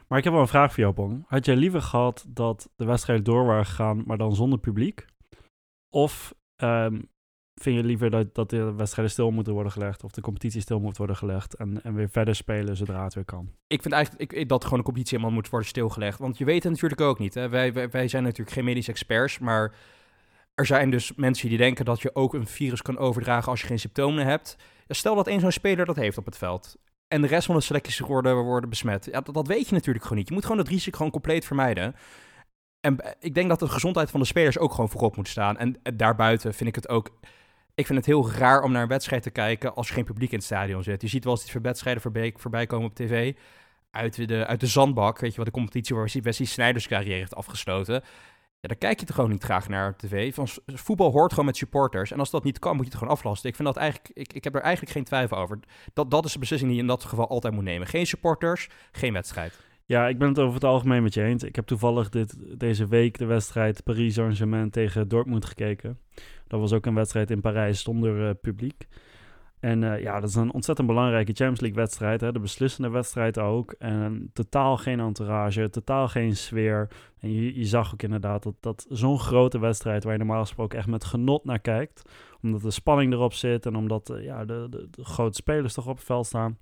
Maar 0.08 0.18
ik 0.18 0.24
heb 0.24 0.32
wel 0.32 0.42
een 0.42 0.48
vraag 0.48 0.72
voor 0.72 0.82
jou, 0.82 0.94
Bong. 0.94 1.24
Had 1.26 1.44
jij 1.44 1.56
liever 1.56 1.82
gehad 1.82 2.24
dat 2.28 2.70
de 2.76 2.84
wedstrijd 2.84 3.24
door 3.24 3.44
waren 3.44 3.66
gegaan, 3.66 4.02
maar 4.06 4.18
dan 4.18 4.34
zonder 4.34 4.58
publiek? 4.58 5.06
Of 5.88 6.34
um, 6.56 7.09
vind 7.62 7.76
je 7.76 7.84
liever 7.84 8.10
dat, 8.10 8.34
dat 8.34 8.50
de 8.50 8.74
wedstrijden 8.74 9.12
stil 9.12 9.30
moeten 9.30 9.52
worden 9.52 9.72
gelegd 9.72 10.04
of 10.04 10.10
de 10.10 10.20
competitie 10.20 10.60
stil 10.60 10.80
moet 10.80 10.96
worden 10.96 11.16
gelegd 11.16 11.54
en, 11.54 11.82
en 11.82 11.94
weer 11.94 12.08
verder 12.08 12.34
spelen 12.34 12.76
zodra 12.76 13.04
het 13.04 13.14
weer 13.14 13.24
kan? 13.24 13.50
Ik 13.66 13.82
vind 13.82 13.94
eigenlijk 13.94 14.32
ik, 14.32 14.48
dat 14.48 14.64
gewoon 14.64 14.78
de 14.78 14.84
competitie 14.84 15.18
helemaal 15.18 15.38
moet 15.38 15.50
worden 15.50 15.68
stilgelegd. 15.68 16.18
Want 16.18 16.38
je 16.38 16.44
weet 16.44 16.62
het 16.62 16.72
natuurlijk 16.72 17.00
ook 17.00 17.18
niet. 17.18 17.34
Hè? 17.34 17.48
Wij, 17.48 17.90
wij, 17.90 18.08
zijn 18.08 18.22
natuurlijk 18.22 18.50
geen 18.50 18.64
medische 18.64 18.90
experts, 18.90 19.38
maar 19.38 19.74
er 20.54 20.66
zijn 20.66 20.90
dus 20.90 21.14
mensen 21.14 21.48
die 21.48 21.58
denken 21.58 21.84
dat 21.84 22.00
je 22.00 22.14
ook 22.14 22.34
een 22.34 22.46
virus 22.46 22.82
kan 22.82 22.98
overdragen 22.98 23.50
als 23.50 23.60
je 23.60 23.66
geen 23.66 23.78
symptomen 23.78 24.26
hebt. 24.26 24.56
Stel 24.88 25.14
dat 25.14 25.26
één 25.26 25.40
zo'n 25.40 25.52
speler 25.52 25.86
dat 25.86 25.96
heeft 25.96 26.18
op 26.18 26.24
het 26.24 26.38
veld. 26.38 26.76
En 27.08 27.20
de 27.20 27.26
rest 27.26 27.46
van 27.46 27.54
de 27.54 27.60
selecties 27.60 27.98
worden, 27.98 28.36
worden 28.36 28.70
besmet. 28.70 29.04
Ja, 29.04 29.20
dat, 29.20 29.34
dat 29.34 29.46
weet 29.46 29.68
je 29.68 29.74
natuurlijk 29.74 30.02
gewoon 30.04 30.18
niet. 30.18 30.28
Je 30.28 30.34
moet 30.34 30.44
gewoon 30.44 30.58
het 30.58 30.68
risico 30.68 30.96
gewoon 30.96 31.12
compleet 31.12 31.44
vermijden. 31.44 31.94
En 32.80 32.96
ik 33.20 33.34
denk 33.34 33.48
dat 33.48 33.58
de 33.58 33.68
gezondheid 33.68 34.10
van 34.10 34.20
de 34.20 34.26
spelers 34.26 34.58
ook 34.58 34.70
gewoon 34.70 34.90
voorop 34.90 35.16
moet 35.16 35.28
staan. 35.28 35.58
En 35.58 35.80
daarbuiten 35.94 36.54
vind 36.54 36.68
ik 36.68 36.74
het 36.74 36.88
ook 36.88 37.10
ik 37.74 37.86
vind 37.86 37.98
het 37.98 38.06
heel 38.06 38.30
raar 38.30 38.62
om 38.62 38.72
naar 38.72 38.82
een 38.82 38.88
wedstrijd 38.88 39.22
te 39.22 39.30
kijken 39.30 39.74
als 39.74 39.88
er 39.88 39.94
geen 39.94 40.04
publiek 40.04 40.30
in 40.30 40.36
het 40.36 40.46
stadion 40.46 40.82
zit. 40.82 41.02
Je 41.02 41.08
ziet 41.08 41.24
wel 41.24 41.32
eens 41.32 41.52
die 41.52 41.60
wedstrijden 41.60 42.02
voorbij, 42.02 42.34
voorbij 42.36 42.66
komen 42.66 42.88
op 42.88 42.94
tv. 42.94 43.34
Uit 43.90 44.28
de, 44.28 44.46
uit 44.46 44.60
de 44.60 44.66
zandbak, 44.66 45.18
weet 45.18 45.30
je 45.30 45.36
wat 45.36 45.46
de 45.46 45.52
competitie 45.52 45.96
waar 45.96 46.10
Wesley 46.22 46.46
Snijders 46.46 46.86
carrière 46.86 47.18
heeft 47.18 47.34
afgesloten. 47.34 48.02
Ja, 48.60 48.68
daar 48.68 48.76
kijk 48.76 49.00
je 49.00 49.06
toch 49.06 49.14
gewoon 49.14 49.30
niet 49.30 49.42
graag 49.42 49.68
naar 49.68 49.90
op 49.90 49.98
tv. 49.98 50.34
Van, 50.34 50.48
voetbal 50.66 51.10
hoort 51.10 51.30
gewoon 51.30 51.44
met 51.44 51.56
supporters. 51.56 52.10
En 52.10 52.18
als 52.18 52.30
dat 52.30 52.44
niet 52.44 52.58
kan, 52.58 52.76
moet 52.76 52.84
je 52.84 52.90
het 52.90 52.98
gewoon 52.98 53.14
aflasten. 53.14 53.48
Ik, 53.48 53.56
vind 53.56 53.68
dat 53.68 53.76
eigenlijk, 53.76 54.10
ik, 54.14 54.32
ik 54.32 54.44
heb 54.44 54.54
er 54.54 54.60
eigenlijk 54.60 54.92
geen 54.92 55.04
twijfel 55.04 55.36
over. 55.36 55.58
Dat, 55.92 56.10
dat 56.10 56.24
is 56.24 56.32
de 56.32 56.38
beslissing 56.38 56.70
die 56.70 56.80
je 56.80 56.84
in 56.86 56.94
dat 56.94 57.04
geval 57.04 57.28
altijd 57.28 57.54
moet 57.54 57.64
nemen. 57.64 57.86
Geen 57.86 58.06
supporters, 58.06 58.68
geen 58.92 59.12
wedstrijd. 59.12 59.58
Ja, 59.90 60.08
ik 60.08 60.18
ben 60.18 60.28
het 60.28 60.38
over 60.38 60.54
het 60.54 60.64
algemeen 60.64 61.02
met 61.02 61.14
je 61.14 61.22
eens. 61.22 61.42
Ik 61.42 61.56
heb 61.56 61.66
toevallig 61.66 62.08
dit, 62.08 62.58
deze 62.60 62.86
week 62.86 63.18
de 63.18 63.24
wedstrijd 63.24 63.82
Paris 63.82 64.14
Saint-Germain 64.14 64.70
tegen 64.70 65.08
Dortmund 65.08 65.44
gekeken. 65.44 65.98
Dat 66.46 66.60
was 66.60 66.72
ook 66.72 66.86
een 66.86 66.94
wedstrijd 66.94 67.30
in 67.30 67.40
Parijs 67.40 67.82
zonder 67.82 68.28
uh, 68.28 68.30
publiek. 68.40 68.86
En 69.60 69.82
uh, 69.82 70.00
ja, 70.00 70.20
dat 70.20 70.28
is 70.28 70.34
een 70.34 70.52
ontzettend 70.52 70.86
belangrijke 70.86 71.32
Champions 71.32 71.60
League 71.60 71.78
wedstrijd. 71.78 72.20
Hè? 72.20 72.32
De 72.32 72.40
beslissende 72.40 72.88
wedstrijd 72.88 73.38
ook. 73.38 73.74
En 73.78 74.30
totaal 74.32 74.76
geen 74.76 75.00
entourage, 75.00 75.70
totaal 75.70 76.08
geen 76.08 76.36
sfeer. 76.36 76.88
En 77.20 77.32
je, 77.32 77.58
je 77.58 77.64
zag 77.64 77.92
ook 77.92 78.02
inderdaad 78.02 78.42
dat, 78.42 78.54
dat 78.60 78.86
zo'n 78.88 79.18
grote 79.18 79.58
wedstrijd... 79.58 80.04
waar 80.04 80.12
je 80.12 80.18
normaal 80.18 80.40
gesproken 80.40 80.78
echt 80.78 80.88
met 80.88 81.04
genot 81.04 81.44
naar 81.44 81.60
kijkt... 81.60 82.02
omdat 82.42 82.62
de 82.62 82.70
spanning 82.70 83.12
erop 83.12 83.32
zit 83.32 83.66
en 83.66 83.76
omdat 83.76 84.10
uh, 84.10 84.24
ja, 84.24 84.44
de, 84.44 84.66
de, 84.70 84.88
de, 84.90 85.04
grote 85.04 85.36
spelers 85.36 85.74
toch 85.74 85.86
op 85.86 85.96
het 85.96 86.06
veld 86.06 86.26
staan... 86.26 86.58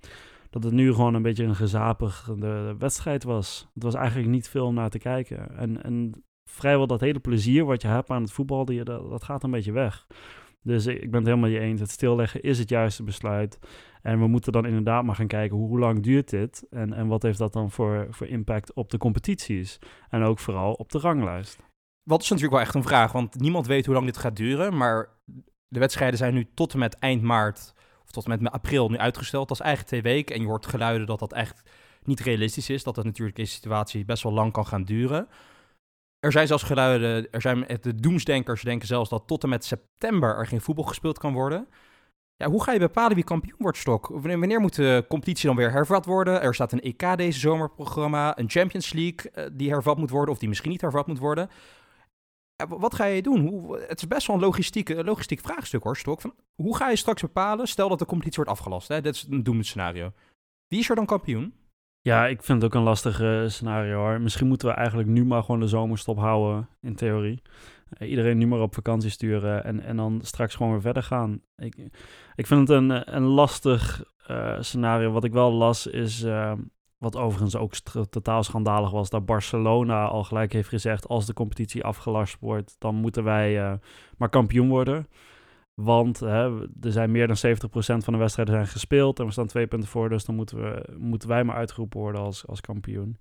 dat 0.49 0.63
het 0.63 0.73
nu 0.73 0.93
gewoon 0.93 1.13
een 1.13 1.21
beetje 1.21 1.43
een 1.43 1.55
gezapige 1.55 2.35
wedstrijd 2.77 3.23
was. 3.23 3.69
Het 3.73 3.83
was 3.83 3.95
eigenlijk 3.95 4.29
niet 4.29 4.49
veel 4.49 4.65
om 4.65 4.73
naar 4.73 4.89
te 4.89 4.97
kijken. 4.97 5.57
En, 5.57 5.83
en 5.83 6.23
vrijwel 6.49 6.87
dat 6.87 6.99
hele 6.99 7.19
plezier 7.19 7.65
wat 7.65 7.81
je 7.81 7.87
hebt 7.87 8.09
aan 8.09 8.21
het 8.21 8.31
voetbal, 8.31 8.65
dat 8.85 9.23
gaat 9.23 9.43
een 9.43 9.51
beetje 9.51 9.71
weg. 9.71 10.07
Dus 10.61 10.85
ik 10.85 11.11
ben 11.11 11.19
het 11.19 11.29
helemaal 11.29 11.49
je 11.49 11.59
eens. 11.59 11.79
Het 11.79 11.89
stilleggen 11.89 12.41
is 12.41 12.59
het 12.59 12.69
juiste 12.69 13.03
besluit. 13.03 13.59
En 14.01 14.19
we 14.19 14.27
moeten 14.27 14.51
dan 14.51 14.65
inderdaad 14.65 15.03
maar 15.03 15.15
gaan 15.15 15.27
kijken 15.27 15.57
hoe 15.57 15.79
lang 15.79 16.03
duurt 16.03 16.29
dit 16.29 16.67
en, 16.69 16.93
en 16.93 17.07
wat 17.07 17.23
heeft 17.23 17.37
dat 17.37 17.53
dan 17.53 17.71
voor, 17.71 18.07
voor 18.09 18.27
impact 18.27 18.73
op 18.73 18.89
de 18.89 18.97
competities. 18.97 19.79
En 20.09 20.23
ook 20.23 20.39
vooral 20.39 20.73
op 20.73 20.91
de 20.91 20.99
ranglijst. 20.99 21.57
Wat 22.03 22.21
is 22.21 22.29
natuurlijk 22.29 22.55
wel 22.55 22.65
echt 22.65 22.75
een 22.75 22.83
vraag, 22.83 23.11
want 23.11 23.39
niemand 23.39 23.67
weet 23.67 23.85
hoe 23.85 23.95
lang 23.95 24.05
dit 24.05 24.17
gaat 24.17 24.35
duren. 24.35 24.77
Maar 24.77 25.09
de 25.67 25.79
wedstrijden 25.79 26.17
zijn 26.17 26.33
nu 26.33 26.47
tot 26.53 26.73
en 26.73 26.79
met 26.79 26.99
eind 26.99 27.21
maart 27.21 27.73
tot 28.11 28.25
en 28.25 28.41
met 28.41 28.51
april 28.51 28.89
nu 28.89 28.97
uitgesteld. 28.97 29.47
Dat 29.47 29.59
is 29.59 29.63
eigenlijk 29.63 29.93
twee 29.93 30.13
weken. 30.13 30.35
En 30.35 30.41
je 30.41 30.47
hoort 30.47 30.65
geluiden 30.65 31.07
dat 31.07 31.19
dat 31.19 31.33
echt 31.33 31.69
niet 32.03 32.19
realistisch 32.19 32.69
is. 32.69 32.83
Dat 32.83 32.95
het 32.95 33.05
natuurlijk 33.05 33.37
in 33.37 33.47
situatie 33.47 34.05
best 34.05 34.23
wel 34.23 34.33
lang 34.33 34.51
kan 34.51 34.65
gaan 34.65 34.83
duren. 34.83 35.27
Er 36.19 36.31
zijn 36.31 36.47
zelfs 36.47 36.63
geluiden, 36.63 37.31
er 37.31 37.41
zijn 37.41 37.65
de 37.81 37.95
doemsdenkers 37.95 38.61
denken 38.61 38.87
zelfs 38.87 39.09
dat 39.09 39.27
tot 39.27 39.43
en 39.43 39.49
met 39.49 39.65
september 39.65 40.35
er 40.37 40.47
geen 40.47 40.61
voetbal 40.61 40.85
gespeeld 40.85 41.17
kan 41.17 41.33
worden. 41.33 41.67
Ja, 42.35 42.49
hoe 42.49 42.63
ga 42.63 42.71
je 42.71 42.79
bepalen 42.79 43.15
wie 43.15 43.23
kampioen 43.23 43.57
wordt, 43.57 43.77
Stok? 43.77 44.07
Wanneer 44.11 44.59
moet 44.59 44.75
de 44.75 45.05
competitie 45.09 45.47
dan 45.47 45.55
weer 45.55 45.71
hervat 45.71 46.05
worden? 46.05 46.41
Er 46.41 46.53
staat 46.53 46.71
een 46.71 46.81
EK 46.81 47.17
deze 47.17 47.39
zomerprogramma, 47.39 48.37
een 48.37 48.49
Champions 48.49 48.93
League 48.93 49.31
uh, 49.35 49.45
die 49.53 49.69
hervat 49.69 49.97
moet 49.97 50.09
worden 50.09 50.33
of 50.33 50.39
die 50.39 50.49
misschien 50.49 50.71
niet 50.71 50.81
hervat 50.81 51.07
moet 51.07 51.19
worden. 51.19 51.49
Wat 52.67 52.95
ga 52.95 53.05
je 53.05 53.21
doen? 53.21 53.47
Hoe, 53.47 53.79
het 53.79 54.01
is 54.01 54.07
best 54.07 54.27
wel 54.27 54.35
een 54.35 54.41
logistieke, 54.41 55.03
logistiek 55.03 55.39
vraagstuk 55.39 55.83
hoor, 55.83 55.97
Stok. 55.97 56.21
Van, 56.21 56.33
hoe 56.55 56.75
ga 56.75 56.89
je 56.89 56.95
straks 56.95 57.21
bepalen, 57.21 57.67
stel 57.67 57.89
dat 57.89 57.99
de 57.99 58.05
competitie 58.05 58.43
wordt 58.43 58.59
afgelast, 58.59 58.87
hè? 58.87 59.01
dit 59.01 59.15
is 59.15 59.27
een 59.29 59.43
doemscenario. 59.43 60.11
Wie 60.67 60.79
is 60.79 60.89
er 60.89 60.95
dan 60.95 61.05
kampioen? 61.05 61.53
Ja, 62.01 62.27
ik 62.27 62.43
vind 62.43 62.61
het 62.61 62.71
ook 62.71 62.77
een 62.77 62.87
lastig 62.87 63.21
uh, 63.21 63.47
scenario 63.47 63.97
hoor. 63.97 64.21
Misschien 64.21 64.47
moeten 64.47 64.67
we 64.67 64.73
eigenlijk 64.73 65.09
nu 65.09 65.25
maar 65.25 65.43
gewoon 65.43 65.59
de 65.59 65.67
zomerstop 65.67 66.17
houden, 66.17 66.69
in 66.81 66.95
theorie. 66.95 67.41
Uh, 67.97 68.09
iedereen 68.09 68.37
nu 68.37 68.47
maar 68.47 68.61
op 68.61 68.73
vakantie 68.73 69.09
sturen 69.09 69.63
en, 69.63 69.79
en 69.79 69.95
dan 69.95 70.19
straks 70.23 70.55
gewoon 70.55 70.71
weer 70.71 70.81
verder 70.81 71.03
gaan. 71.03 71.41
Ik, 71.55 71.75
ik 72.35 72.47
vind 72.47 72.67
het 72.67 72.69
een, 72.69 73.15
een 73.15 73.23
lastig 73.23 74.03
uh, 74.29 74.57
scenario. 74.59 75.11
Wat 75.11 75.23
ik 75.23 75.33
wel 75.33 75.51
las 75.51 75.87
is, 75.87 76.25
wat 76.99 77.15
overigens 77.15 77.55
ook 77.55 77.73
totaal 78.09 78.43
schandalig 78.43 78.91
was, 78.91 79.09
dat 79.09 79.25
Barcelona 79.25 80.05
al 80.05 80.23
gelijk 80.23 80.53
heeft 80.53 80.69
gezegd, 80.69 81.07
als 81.07 81.25
de 81.25 81.33
competitie 81.33 81.83
afgelast 81.83 82.37
wordt, 82.39 82.75
dan 82.79 82.95
moeten 82.95 83.23
wij 83.23 83.79
maar 84.17 84.29
kampioen 84.29 84.69
worden. 84.69 85.07
Want 85.81 86.19
hè, 86.19 86.61
er 86.81 86.91
zijn 86.91 87.11
meer 87.11 87.27
dan 87.27 87.37
70% 87.37 87.39
van 87.79 88.13
de 88.13 88.19
wedstrijden 88.19 88.53
zijn 88.53 88.67
gespeeld 88.67 89.19
en 89.19 89.25
we 89.25 89.31
staan 89.31 89.47
twee 89.47 89.67
punten 89.67 89.89
voor, 89.89 90.09
dus 90.09 90.25
dan 90.25 90.35
moeten, 90.35 90.57
we, 90.61 90.95
moeten 90.97 91.29
wij 91.29 91.43
maar 91.43 91.55
uitgeroepen 91.55 91.99
worden 91.99 92.21
als, 92.21 92.47
als 92.47 92.61
kampioen. 92.61 93.19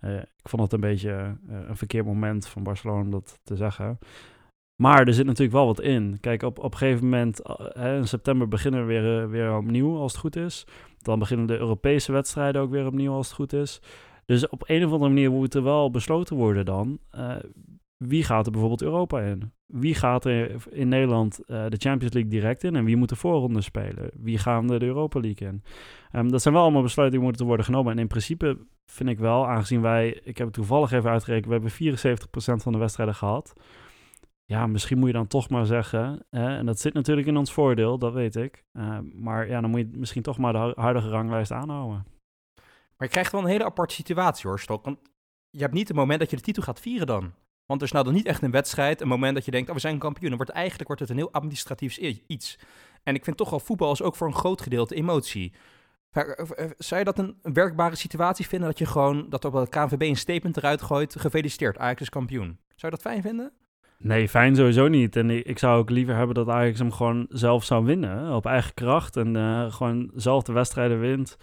Uh, 0.00 0.16
ik 0.16 0.48
vond 0.48 0.62
het 0.62 0.72
een 0.72 0.80
beetje 0.80 1.36
uh, 1.48 1.58
een 1.68 1.76
verkeerd 1.76 2.06
moment 2.06 2.48
van 2.48 2.62
Barcelona 2.62 3.00
om 3.00 3.10
dat 3.10 3.40
te 3.42 3.56
zeggen. 3.56 3.98
Maar 4.76 5.06
er 5.06 5.14
zit 5.14 5.26
natuurlijk 5.26 5.56
wel 5.56 5.66
wat 5.66 5.80
in. 5.80 6.18
Kijk, 6.20 6.42
op, 6.42 6.58
op 6.58 6.72
een 6.72 6.78
gegeven 6.78 7.04
moment, 7.04 7.40
uh, 7.76 7.96
in 7.96 8.08
september 8.08 8.48
beginnen 8.48 8.80
we 8.80 8.86
weer, 8.86 9.30
weer 9.30 9.56
opnieuw 9.56 9.96
als 9.96 10.12
het 10.12 10.20
goed 10.20 10.36
is. 10.36 10.64
Dan 10.98 11.18
beginnen 11.18 11.46
de 11.46 11.58
Europese 11.58 12.12
wedstrijden 12.12 12.62
ook 12.62 12.70
weer 12.70 12.86
opnieuw 12.86 13.12
als 13.12 13.26
het 13.26 13.36
goed 13.36 13.52
is. 13.52 13.80
Dus 14.26 14.48
op 14.48 14.62
een 14.66 14.84
of 14.84 14.92
andere 14.92 15.10
manier 15.10 15.30
moet 15.30 15.54
er 15.54 15.62
wel 15.62 15.90
besloten 15.90 16.36
worden 16.36 16.64
dan 16.64 16.98
wie 17.96 18.24
gaat 18.24 18.46
er 18.46 18.52
bijvoorbeeld 18.52 18.82
Europa 18.82 19.20
in? 19.20 19.52
Wie 19.66 19.94
gaat 19.94 20.24
er 20.24 20.54
in 20.70 20.88
Nederland 20.88 21.40
de 21.46 21.76
Champions 21.78 22.14
League 22.14 22.30
direct 22.30 22.64
in 22.64 22.76
en 22.76 22.84
wie 22.84 22.96
moet 22.96 23.08
de 23.08 23.16
voorronde 23.16 23.60
spelen? 23.60 24.10
Wie 24.14 24.38
gaan 24.38 24.70
er 24.70 24.78
de 24.78 24.86
Europa 24.86 25.20
League 25.20 25.48
in? 25.48 25.62
Um, 26.12 26.30
dat 26.30 26.42
zijn 26.42 26.54
wel 26.54 26.62
allemaal 26.62 26.82
besluiten 26.82 27.18
die 27.18 27.26
moeten 27.28 27.46
worden 27.46 27.64
genomen. 27.64 27.92
En 27.92 27.98
in 27.98 28.06
principe 28.06 28.58
vind 28.86 29.08
ik 29.08 29.18
wel, 29.18 29.48
aangezien 29.48 29.80
wij, 29.80 30.20
ik 30.24 30.38
heb 30.38 30.46
het 30.46 30.56
toevallig 30.56 30.92
even 30.92 31.10
uitgerekend, 31.10 31.46
we 31.46 31.52
hebben 31.52 32.58
74% 32.58 32.62
van 32.62 32.72
de 32.72 32.78
wedstrijden 32.78 33.14
gehad. 33.14 33.52
Ja, 34.48 34.66
misschien 34.66 34.98
moet 34.98 35.06
je 35.06 35.12
dan 35.14 35.26
toch 35.26 35.48
maar 35.48 35.66
zeggen, 35.66 36.26
hè, 36.30 36.56
en 36.56 36.66
dat 36.66 36.80
zit 36.80 36.94
natuurlijk 36.94 37.26
in 37.26 37.36
ons 37.36 37.52
voordeel, 37.52 37.98
dat 37.98 38.12
weet 38.12 38.36
ik. 38.36 38.64
Uh, 38.72 38.98
maar 39.14 39.48
ja, 39.48 39.60
dan 39.60 39.70
moet 39.70 39.80
je 39.80 39.88
misschien 39.92 40.22
toch 40.22 40.38
maar 40.38 40.52
de 40.52 40.72
huidige 40.76 41.08
ranglijst 41.08 41.50
aanhouden. 41.50 42.06
Maar 42.96 43.06
je 43.06 43.08
krijgt 43.08 43.32
wel 43.32 43.40
een 43.40 43.46
hele 43.46 43.64
aparte 43.64 43.94
situatie 43.94 44.48
hoor, 44.48 44.60
Stok. 44.60 44.84
Want 44.84 44.98
je 45.50 45.60
hebt 45.60 45.72
niet 45.72 45.88
het 45.88 45.96
moment 45.96 46.20
dat 46.20 46.30
je 46.30 46.36
de 46.36 46.42
titel 46.42 46.62
gaat 46.62 46.80
vieren 46.80 47.06
dan. 47.06 47.32
Want 47.66 47.80
er 47.80 47.86
is 47.86 47.92
nou 47.92 48.04
dan 48.04 48.14
niet 48.14 48.26
echt 48.26 48.42
een 48.42 48.50
wedstrijd, 48.50 49.00
een 49.00 49.08
moment 49.08 49.34
dat 49.34 49.44
je 49.44 49.50
denkt, 49.50 49.68
oh, 49.68 49.74
we 49.74 49.80
zijn 49.80 49.98
kampioen. 49.98 50.28
Dan 50.28 50.36
wordt 50.36 50.52
eigenlijk 50.52 50.86
wordt 50.86 51.02
het 51.02 51.10
een 51.10 51.16
heel 51.16 51.32
administratief 51.32 51.96
iets. 52.26 52.58
En 53.02 53.14
ik 53.14 53.24
vind 53.24 53.36
toch 53.36 53.50
wel, 53.50 53.60
voetbal 53.60 53.92
is 53.92 54.02
ook 54.02 54.16
voor 54.16 54.26
een 54.26 54.34
groot 54.34 54.60
gedeelte 54.60 54.94
emotie. 54.94 55.52
Eh, 56.10 56.38
eh, 56.38 56.70
zou 56.78 56.98
je 56.98 57.04
dat 57.04 57.18
een 57.18 57.38
werkbare 57.42 57.96
situatie 57.96 58.46
vinden, 58.46 58.68
dat 58.68 58.78
je 58.78 58.86
gewoon, 58.86 59.28
dat 59.28 59.44
op 59.44 59.52
het 59.52 59.68
KNVB 59.68 60.02
een 60.02 60.16
statement 60.16 60.56
eruit 60.56 60.82
gooit, 60.82 61.20
gefeliciteerd, 61.20 61.78
Ajax 61.78 62.00
is 62.00 62.08
kampioen. 62.08 62.58
Zou 62.66 62.92
je 62.92 62.98
dat 62.98 63.00
fijn 63.00 63.22
vinden? 63.22 63.52
Nee, 63.98 64.28
fijn 64.28 64.56
sowieso 64.56 64.88
niet. 64.88 65.16
En 65.16 65.30
ik 65.30 65.58
zou 65.58 65.78
ook 65.78 65.90
liever 65.90 66.14
hebben 66.14 66.34
dat 66.34 66.48
Ajax 66.48 66.78
hem 66.78 66.92
gewoon 66.92 67.26
zelf 67.28 67.64
zou 67.64 67.84
winnen, 67.84 68.34
op 68.34 68.46
eigen 68.46 68.74
kracht. 68.74 69.16
En 69.16 69.34
uh, 69.34 69.72
gewoon 69.72 70.10
zelf 70.14 70.42
de 70.42 70.52
wedstrijden 70.52 71.00
wint. 71.00 71.36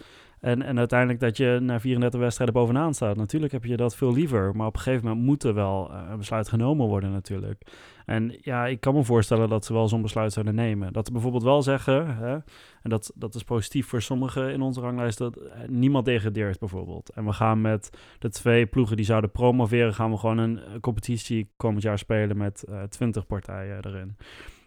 En, 0.44 0.62
en 0.62 0.78
uiteindelijk 0.78 1.20
dat 1.20 1.36
je 1.36 1.58
na 1.60 1.80
34 1.80 2.20
wedstrijden 2.20 2.54
bovenaan 2.54 2.94
staat. 2.94 3.16
Natuurlijk 3.16 3.52
heb 3.52 3.64
je 3.64 3.76
dat 3.76 3.96
veel 3.96 4.12
liever. 4.12 4.56
Maar 4.56 4.66
op 4.66 4.74
een 4.74 4.80
gegeven 4.80 5.06
moment 5.08 5.26
moet 5.26 5.42
er 5.42 5.54
wel 5.54 5.90
uh, 5.90 6.02
een 6.10 6.18
besluit 6.18 6.48
genomen 6.48 6.86
worden 6.86 7.12
natuurlijk. 7.12 7.62
En 8.06 8.38
ja, 8.40 8.66
ik 8.66 8.80
kan 8.80 8.94
me 8.94 9.04
voorstellen 9.04 9.48
dat 9.48 9.64
ze 9.64 9.72
wel 9.72 9.88
zo'n 9.88 10.02
besluit 10.02 10.32
zouden 10.32 10.54
nemen. 10.54 10.92
Dat 10.92 11.06
ze 11.06 11.12
bijvoorbeeld 11.12 11.42
wel 11.42 11.62
zeggen, 11.62 12.16
hè, 12.16 12.32
en 12.82 12.90
dat, 12.90 13.12
dat 13.14 13.34
is 13.34 13.42
positief 13.42 13.86
voor 13.86 14.02
sommigen 14.02 14.52
in 14.52 14.60
onze 14.60 14.80
ranglijst, 14.80 15.18
dat 15.18 15.36
eh, 15.36 15.68
niemand 15.68 16.04
degradeert 16.04 16.58
bijvoorbeeld. 16.58 17.10
En 17.10 17.24
we 17.24 17.32
gaan 17.32 17.60
met 17.60 17.90
de 18.18 18.30
twee 18.30 18.66
ploegen 18.66 18.96
die 18.96 19.04
zouden 19.04 19.30
promoveren, 19.30 19.94
gaan 19.94 20.10
we 20.10 20.16
gewoon 20.16 20.38
een 20.38 20.60
competitie 20.80 21.50
komend 21.56 21.82
jaar 21.82 21.98
spelen 21.98 22.36
met 22.36 22.64
uh, 22.68 22.82
20 22.82 23.26
partijen 23.26 23.84
erin. 23.84 24.16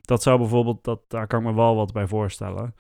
Dat 0.02 0.24
zou 0.24 0.38
bijvoorbeeld, 0.38 0.84
dat, 0.84 1.00
daar 1.08 1.28
kan 1.28 1.40
ik 1.40 1.46
me 1.46 1.54
wel 1.54 1.76
wat 1.76 1.94
bij 1.94 2.08
voorstellen. 2.08 2.74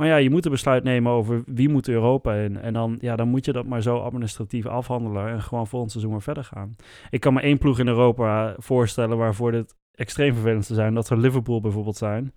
Maar 0.00 0.08
ja, 0.08 0.16
je 0.16 0.30
moet 0.30 0.44
een 0.44 0.50
besluit 0.50 0.84
nemen 0.84 1.12
over 1.12 1.42
wie 1.46 1.68
moet 1.68 1.88
Europa 1.88 2.34
in. 2.34 2.56
En 2.56 2.72
dan, 2.72 2.98
ja, 3.00 3.16
dan 3.16 3.28
moet 3.28 3.44
je 3.44 3.52
dat 3.52 3.66
maar 3.66 3.82
zo 3.82 3.98
administratief 3.98 4.66
afhandelen 4.66 5.28
en 5.28 5.42
gewoon 5.42 5.66
volgend 5.66 5.90
seizoen 5.90 6.12
weer 6.12 6.22
verder 6.22 6.44
gaan. 6.44 6.76
Ik 7.10 7.20
kan 7.20 7.34
me 7.34 7.40
één 7.40 7.58
ploeg 7.58 7.78
in 7.78 7.88
Europa 7.88 8.54
voorstellen 8.58 9.16
waarvoor 9.16 9.52
dit 9.52 9.74
extreem 9.94 10.34
vervelend 10.34 10.64
zou 10.64 10.78
zijn. 10.78 10.94
Dat 10.94 11.06
zou 11.06 11.20
Liverpool 11.20 11.60
bijvoorbeeld 11.60 11.96
zijn. 11.96 12.32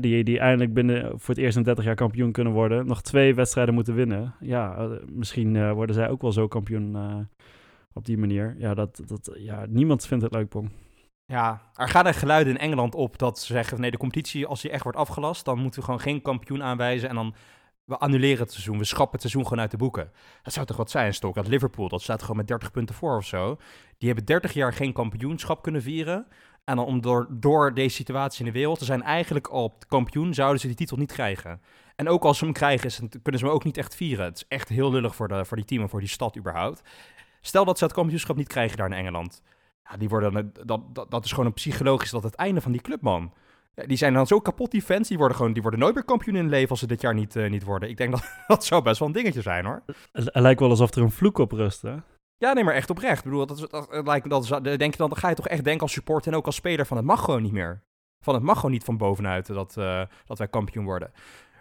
die, 0.00 0.24
die 0.24 0.38
eindelijk 0.38 0.74
binnen 0.74 1.20
voor 1.20 1.34
het 1.34 1.44
eerst 1.44 1.56
in 1.56 1.62
30 1.62 1.84
jaar 1.84 1.94
kampioen 1.94 2.32
kunnen 2.32 2.52
worden. 2.52 2.86
Nog 2.86 3.02
twee 3.02 3.34
wedstrijden 3.34 3.74
moeten 3.74 3.94
winnen. 3.94 4.34
Ja, 4.40 4.76
eh, 4.76 4.90
misschien 5.06 5.54
uh, 5.54 5.72
worden 5.72 5.94
zij 5.94 6.08
ook 6.08 6.22
wel 6.22 6.32
zo 6.32 6.48
kampioen 6.48 6.94
uh, 6.94 7.16
op 7.92 8.04
die 8.04 8.18
manier. 8.18 8.54
Ja, 8.58 8.74
dat, 8.74 9.02
dat, 9.06 9.36
ja, 9.38 9.66
niemand 9.68 10.06
vindt 10.06 10.24
het 10.24 10.34
leuk, 10.34 10.48
Pong. 10.48 10.70
Ja, 11.32 11.60
er 11.74 11.88
gaan 11.88 12.06
er 12.06 12.14
geluiden 12.14 12.52
in 12.52 12.58
Engeland 12.58 12.94
op 12.94 13.18
dat 13.18 13.38
ze 13.38 13.52
zeggen: 13.52 13.80
nee, 13.80 13.90
de 13.90 13.96
competitie, 13.96 14.46
als 14.46 14.60
die 14.60 14.70
echt 14.70 14.82
wordt 14.82 14.98
afgelast, 14.98 15.44
dan 15.44 15.58
moeten 15.58 15.80
we 15.80 15.84
gewoon 15.84 16.00
geen 16.00 16.22
kampioen 16.22 16.62
aanwijzen. 16.62 17.08
En 17.08 17.14
dan 17.14 17.34
we 17.84 17.98
annuleren 17.98 18.38
het 18.42 18.52
seizoen, 18.52 18.78
we 18.78 18.84
schrappen 18.84 19.12
het 19.12 19.20
seizoen 19.20 19.42
gewoon 19.42 19.60
uit 19.60 19.70
de 19.70 19.76
boeken. 19.76 20.12
Dat 20.42 20.52
zou 20.52 20.66
toch 20.66 20.76
wat 20.76 20.90
zijn, 20.90 21.14
Stok? 21.14 21.34
Dat 21.34 21.48
Liverpool, 21.48 21.88
dat 21.88 22.02
staat 22.02 22.20
gewoon 22.20 22.36
met 22.36 22.46
30 22.46 22.70
punten 22.70 22.94
voor 22.94 23.16
of 23.16 23.24
zo. 23.24 23.56
Die 23.98 24.08
hebben 24.08 24.26
30 24.26 24.52
jaar 24.52 24.72
geen 24.72 24.92
kampioenschap 24.92 25.62
kunnen 25.62 25.82
vieren. 25.82 26.26
En 26.64 26.76
dan 26.76 26.84
om 26.84 27.00
door, 27.00 27.26
door 27.30 27.74
deze 27.74 27.94
situatie 27.94 28.44
in 28.44 28.52
de 28.52 28.58
wereld 28.58 28.78
te 28.78 28.84
zijn 28.84 29.02
eigenlijk 29.02 29.46
al 29.46 29.78
kampioen, 29.88 30.34
zouden 30.34 30.60
ze 30.60 30.66
die 30.66 30.76
titel 30.76 30.96
niet 30.96 31.12
krijgen. 31.12 31.60
En 31.96 32.08
ook 32.08 32.24
als 32.24 32.38
ze 32.38 32.44
hem 32.44 32.52
krijgen, 32.52 33.08
kunnen 33.22 33.40
ze 33.40 33.46
hem 33.46 33.54
ook 33.54 33.64
niet 33.64 33.76
echt 33.76 33.94
vieren. 33.94 34.24
Het 34.24 34.36
is 34.36 34.44
echt 34.48 34.68
heel 34.68 34.90
lullig 34.90 35.14
voor, 35.14 35.28
de, 35.28 35.44
voor 35.44 35.56
die 35.56 35.66
team 35.66 35.82
en 35.82 35.88
voor 35.88 36.00
die 36.00 36.08
stad 36.08 36.36
überhaupt. 36.36 36.82
Stel 37.40 37.64
dat 37.64 37.78
ze 37.78 37.84
het 37.84 37.92
kampioenschap 37.92 38.36
niet 38.36 38.48
krijgen 38.48 38.76
daar 38.76 38.90
in 38.90 38.96
Engeland. 38.96 39.42
Ja, 39.90 39.96
die 39.96 40.08
worden, 40.08 40.52
dat, 40.64 40.80
dat, 40.94 41.10
dat 41.10 41.24
is 41.24 41.30
gewoon 41.30 41.46
een 41.46 41.52
psychologisch 41.52 42.10
dat 42.10 42.22
het 42.22 42.34
einde 42.34 42.60
van 42.60 42.72
die 42.72 42.80
club, 42.80 43.00
man. 43.00 43.32
Ja, 43.74 43.86
die 43.86 43.96
zijn 43.96 44.14
dan 44.14 44.26
zo 44.26 44.40
kapot, 44.40 44.70
die 44.70 44.82
fans. 44.82 45.08
Die 45.08 45.18
worden, 45.18 45.36
gewoon, 45.36 45.52
die 45.52 45.62
worden 45.62 45.80
nooit 45.80 45.94
meer 45.94 46.04
kampioen 46.04 46.36
in 46.36 46.42
het 46.42 46.50
leven 46.50 46.70
als 46.70 46.78
ze 46.78 46.86
dit 46.86 47.00
jaar 47.00 47.14
niet, 47.14 47.36
uh, 47.36 47.50
niet 47.50 47.64
worden. 47.64 47.88
Ik 47.88 47.96
denk 47.96 48.10
dat 48.16 48.24
dat 48.46 48.64
zou 48.64 48.82
best 48.82 48.98
wel 48.98 49.08
een 49.08 49.14
dingetje 49.14 49.42
zijn, 49.42 49.64
hoor. 49.64 49.82
Het, 50.12 50.30
lijkt 50.32 50.60
wel 50.60 50.70
alsof 50.70 50.94
er 50.94 51.02
een 51.02 51.10
vloek 51.10 51.38
op 51.38 51.52
rust, 51.52 51.82
hè? 51.82 51.94
Ja, 52.36 52.52
nee, 52.52 52.64
maar 52.64 52.74
echt 52.74 52.90
oprecht. 52.90 53.18
Ik 53.18 53.24
bedoel, 53.24 53.46
dat, 53.46 53.58
dat, 53.58 53.70
dat, 53.90 54.06
lijkt, 54.06 54.30
dat 54.30 54.64
denk 54.64 54.92
je 54.92 54.96
dan, 54.96 55.08
dan 55.08 55.16
ga 55.16 55.28
je 55.28 55.34
toch 55.34 55.48
echt 55.48 55.64
denken 55.64 55.82
als 55.82 55.92
supporter 55.92 56.32
en 56.32 56.38
ook 56.38 56.46
als 56.46 56.54
speler 56.54 56.86
van 56.86 56.96
het 56.96 57.06
mag 57.06 57.24
gewoon 57.24 57.42
niet 57.42 57.52
meer. 57.52 57.82
Van 58.20 58.34
het 58.34 58.42
mag 58.42 58.56
gewoon 58.56 58.70
niet 58.70 58.84
van 58.84 58.96
bovenuit 58.96 59.46
dat, 59.46 59.76
uh, 59.78 60.02
dat 60.26 60.38
wij 60.38 60.48
kampioen 60.48 60.84
worden. 60.84 61.12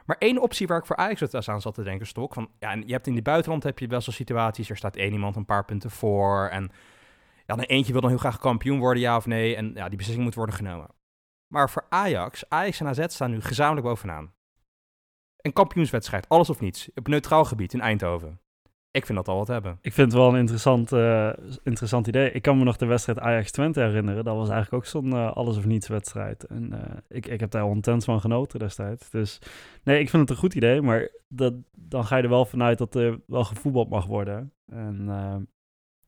Maar 0.06 0.16
één 0.20 0.42
optie 0.42 0.68
waar 0.68 0.78
ik 0.78 0.86
voor 0.86 0.96
Ajax 0.96 1.20
het 1.20 1.48
aan 1.48 1.62
zat 1.62 1.74
te 1.74 1.84
denken, 1.84 2.08
Stok. 2.08 2.34
Van, 2.34 2.50
ja, 2.60 2.72
en 2.72 2.84
je 2.86 2.94
hebt 2.94 3.08
in 3.08 3.13
die 3.13 3.22
buitenland 3.22 3.63
heb 3.63 3.80
je 3.80 3.88
best 3.88 4.06
wel 4.06 4.16
situaties. 4.16 4.70
Er 4.70 4.78
staat 4.78 4.96
één 4.96 5.12
iemand 5.12 5.36
een 5.36 5.46
paar 5.46 5.66
punten 5.66 5.92
voor. 5.92 6.48
En 6.48 6.72
ja, 7.51 7.58
dan 7.58 7.65
eentje 7.65 7.91
wil 7.91 8.01
dan 8.01 8.10
heel 8.10 8.20
graag 8.20 8.38
kampioen 8.38 8.79
worden, 8.79 9.01
ja 9.01 9.15
of 9.15 9.25
nee. 9.25 9.55
En 9.55 9.72
ja, 9.74 9.88
die 9.88 9.98
beslissing 9.98 10.25
moet 10.25 10.36
worden 10.36 10.55
genomen. 10.55 10.88
Maar 11.48 11.70
voor 11.70 11.86
Ajax, 11.89 12.50
Ajax 12.50 12.79
en 12.79 12.88
AZ 12.88 13.05
staan 13.08 13.31
nu 13.31 13.41
gezamenlijk 13.41 13.88
bovenaan. 13.88 14.34
Een 15.38 15.53
kampioenswedstrijd, 15.53 16.29
alles 16.29 16.50
of 16.50 16.60
niets, 16.60 16.89
op 16.96 17.08
neutraal 17.08 17.46
gebied 17.46 17.74
in 17.74 17.81
Eindhoven. 17.81 18.39
Ik 18.91 19.05
vind 19.05 19.17
dat 19.17 19.27
al 19.27 19.38
wat 19.38 19.48
hebben. 19.48 19.77
Ik 19.81 19.93
vind 19.93 20.12
het 20.12 20.22
wel 20.22 20.29
een 20.29 20.39
interessant, 20.39 20.91
uh, 20.91 21.34
interessant 21.63 22.08
idee. 22.08 22.31
Ik 22.31 22.41
kan 22.41 22.58
me 22.58 22.63
nog 22.63 22.77
de 22.77 22.86
wedstrijd 22.86 23.20
Ajax-Twente 23.20 23.79
herinneren. 23.79 24.24
Dat 24.24 24.36
was 24.36 24.50
eigenlijk 24.50 24.84
ook 24.84 24.89
zo'n 24.89 25.13
uh, 25.13 25.31
alles 25.31 25.58
of 25.58 25.65
niets 25.65 25.88
wedstrijd. 25.88 26.43
En 26.43 26.70
uh, 26.74 26.79
ik, 27.08 27.27
ik 27.27 27.39
heb 27.39 27.51
daar 27.51 27.70
intens 27.70 28.05
van 28.05 28.22
genoten 28.22 28.60
destijds. 28.60 29.10
Dus 29.10 29.41
nee, 29.84 30.00
ik 30.00 30.10
vind 30.10 30.22
het 30.22 30.31
een 30.31 30.43
goed 30.43 30.55
idee. 30.55 30.81
Maar 30.81 31.10
dat, 31.27 31.53
dan 31.72 32.05
ga 32.05 32.17
je 32.17 32.24
er 32.24 32.29
wel 32.29 32.46
vanuit 32.46 32.77
dat 32.77 32.96
er 32.96 33.22
wel 33.27 33.43
gevoetbald 33.43 33.89
mag 33.89 34.05
worden. 34.05 34.53
En 34.65 35.10